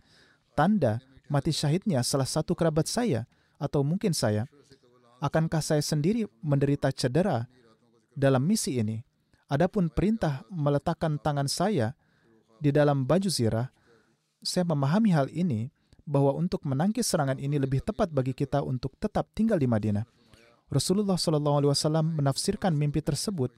[0.54, 4.48] tanda mati syahidnya salah satu kerabat saya atau mungkin saya
[5.22, 7.50] akankah saya sendiri menderita cedera
[8.14, 9.02] dalam misi ini?
[9.48, 11.96] Adapun perintah meletakkan tangan saya
[12.60, 13.72] di dalam baju zirah,
[14.44, 15.72] saya memahami hal ini
[16.04, 20.04] bahwa untuk menangkis serangan ini lebih tepat bagi kita untuk tetap tinggal di Madinah.
[20.68, 21.72] Rasulullah SAW
[22.04, 23.56] menafsirkan mimpi tersebut,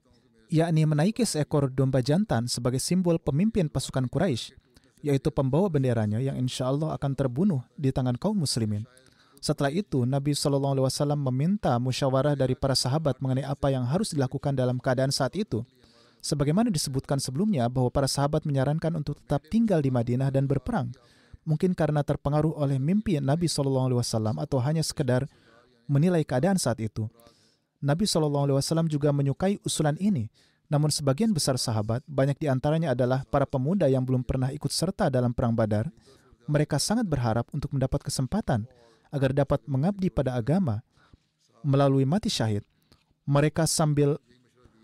[0.53, 4.53] yakni menaiki seekor domba jantan sebagai simbol pemimpin pasukan Quraisy,
[4.99, 8.83] yaitu pembawa benderanya yang insya Allah akan terbunuh di tangan kaum muslimin.
[9.39, 14.83] Setelah itu, Nabi SAW meminta musyawarah dari para sahabat mengenai apa yang harus dilakukan dalam
[14.83, 15.63] keadaan saat itu.
[16.19, 20.91] Sebagaimana disebutkan sebelumnya bahwa para sahabat menyarankan untuk tetap tinggal di Madinah dan berperang,
[21.47, 24.03] mungkin karena terpengaruh oleh mimpi Nabi SAW
[24.35, 25.23] atau hanya sekedar
[25.87, 27.07] menilai keadaan saat itu.
[27.79, 28.59] Nabi SAW
[28.91, 30.27] juga menyukai usulan ini,
[30.69, 35.09] namun sebagian besar sahabat, banyak di antaranya adalah para pemuda yang belum pernah ikut serta
[35.09, 35.89] dalam Perang Badar,
[36.45, 38.69] mereka sangat berharap untuk mendapat kesempatan
[39.09, 40.85] agar dapat mengabdi pada agama
[41.65, 42.61] melalui mati syahid.
[43.25, 44.21] Mereka sambil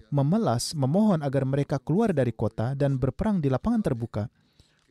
[0.09, 4.23] memelas memohon agar mereka keluar dari kota dan berperang di lapangan terbuka.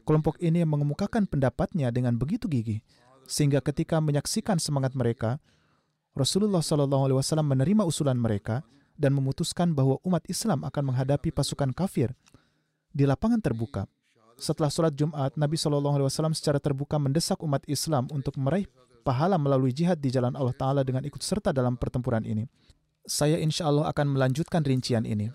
[0.06, 2.82] Kelompok ini mengemukakan pendapatnya dengan begitu gigih,
[3.26, 5.42] sehingga ketika menyaksikan semangat mereka,
[6.14, 8.62] Rasulullah SAW menerima usulan mereka
[8.94, 12.14] dan memutuskan bahwa umat Islam akan menghadapi pasukan kafir
[12.94, 13.90] di lapangan terbuka.
[14.34, 18.66] Setelah sholat Jumat, Nabi SAW secara terbuka mendesak umat Islam untuk meraih
[19.06, 22.48] pahala melalui jihad di jalan Allah Ta'ala dengan ikut serta dalam pertempuran ini.
[23.04, 25.28] Saya insya Allah akan melanjutkan rincian ini.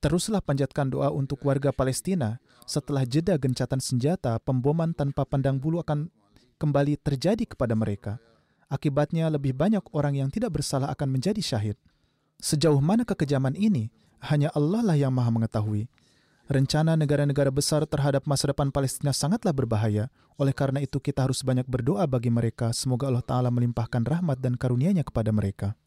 [0.00, 2.40] Teruslah panjatkan doa untuk warga Palestina.
[2.68, 6.12] Setelah jeda gencatan senjata, pemboman tanpa pandang bulu akan
[6.60, 8.20] kembali terjadi kepada mereka.
[8.70, 11.76] Akibatnya lebih banyak orang yang tidak bersalah akan menjadi syahid.
[12.40, 13.92] Sejauh mana kekejaman ini,
[14.24, 15.88] hanya Allah lah yang maha mengetahui.
[16.50, 20.10] Rencana negara-negara besar terhadap masa depan Palestina sangatlah berbahaya.
[20.34, 22.74] Oleh karena itu kita harus banyak berdoa bagi mereka.
[22.74, 25.78] Semoga Allah Ta'ala melimpahkan rahmat dan karunia-Nya kepada mereka.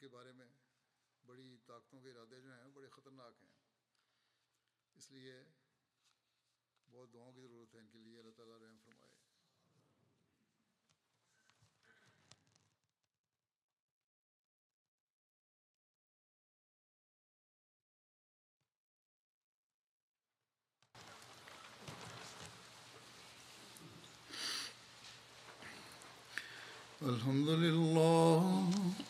[0.00, 0.48] के बारे में
[1.24, 3.52] बड़ी ताकतों के इरादे जो हैं बड़े ख़तरनाक हैं
[4.94, 5.36] इसलिए
[6.88, 9.14] बहुत दुआओं की ज़रूरत है इनके लिए अल्लाह ताला रहम फरमाए
[27.02, 29.09] الحمد لله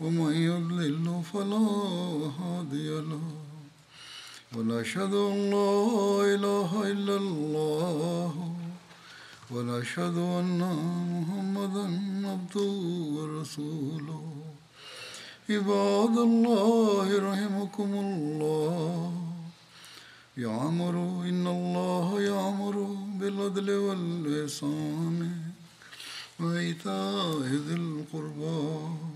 [0.00, 1.66] ومن يضلل فلا
[2.40, 3.20] هادي له.
[4.56, 8.56] ونشهد أن لا إله إلا الله.
[9.50, 10.60] ونشهد أن
[11.10, 11.84] محمدا
[12.28, 12.72] عبده
[13.16, 14.32] ورسوله.
[15.50, 19.12] عباد الله رحمكم الله.
[20.36, 20.94] يعمر
[21.28, 25.30] إن الله يعمر بالعدل والإحسان.
[26.40, 29.15] وإيتاء ذي القربى.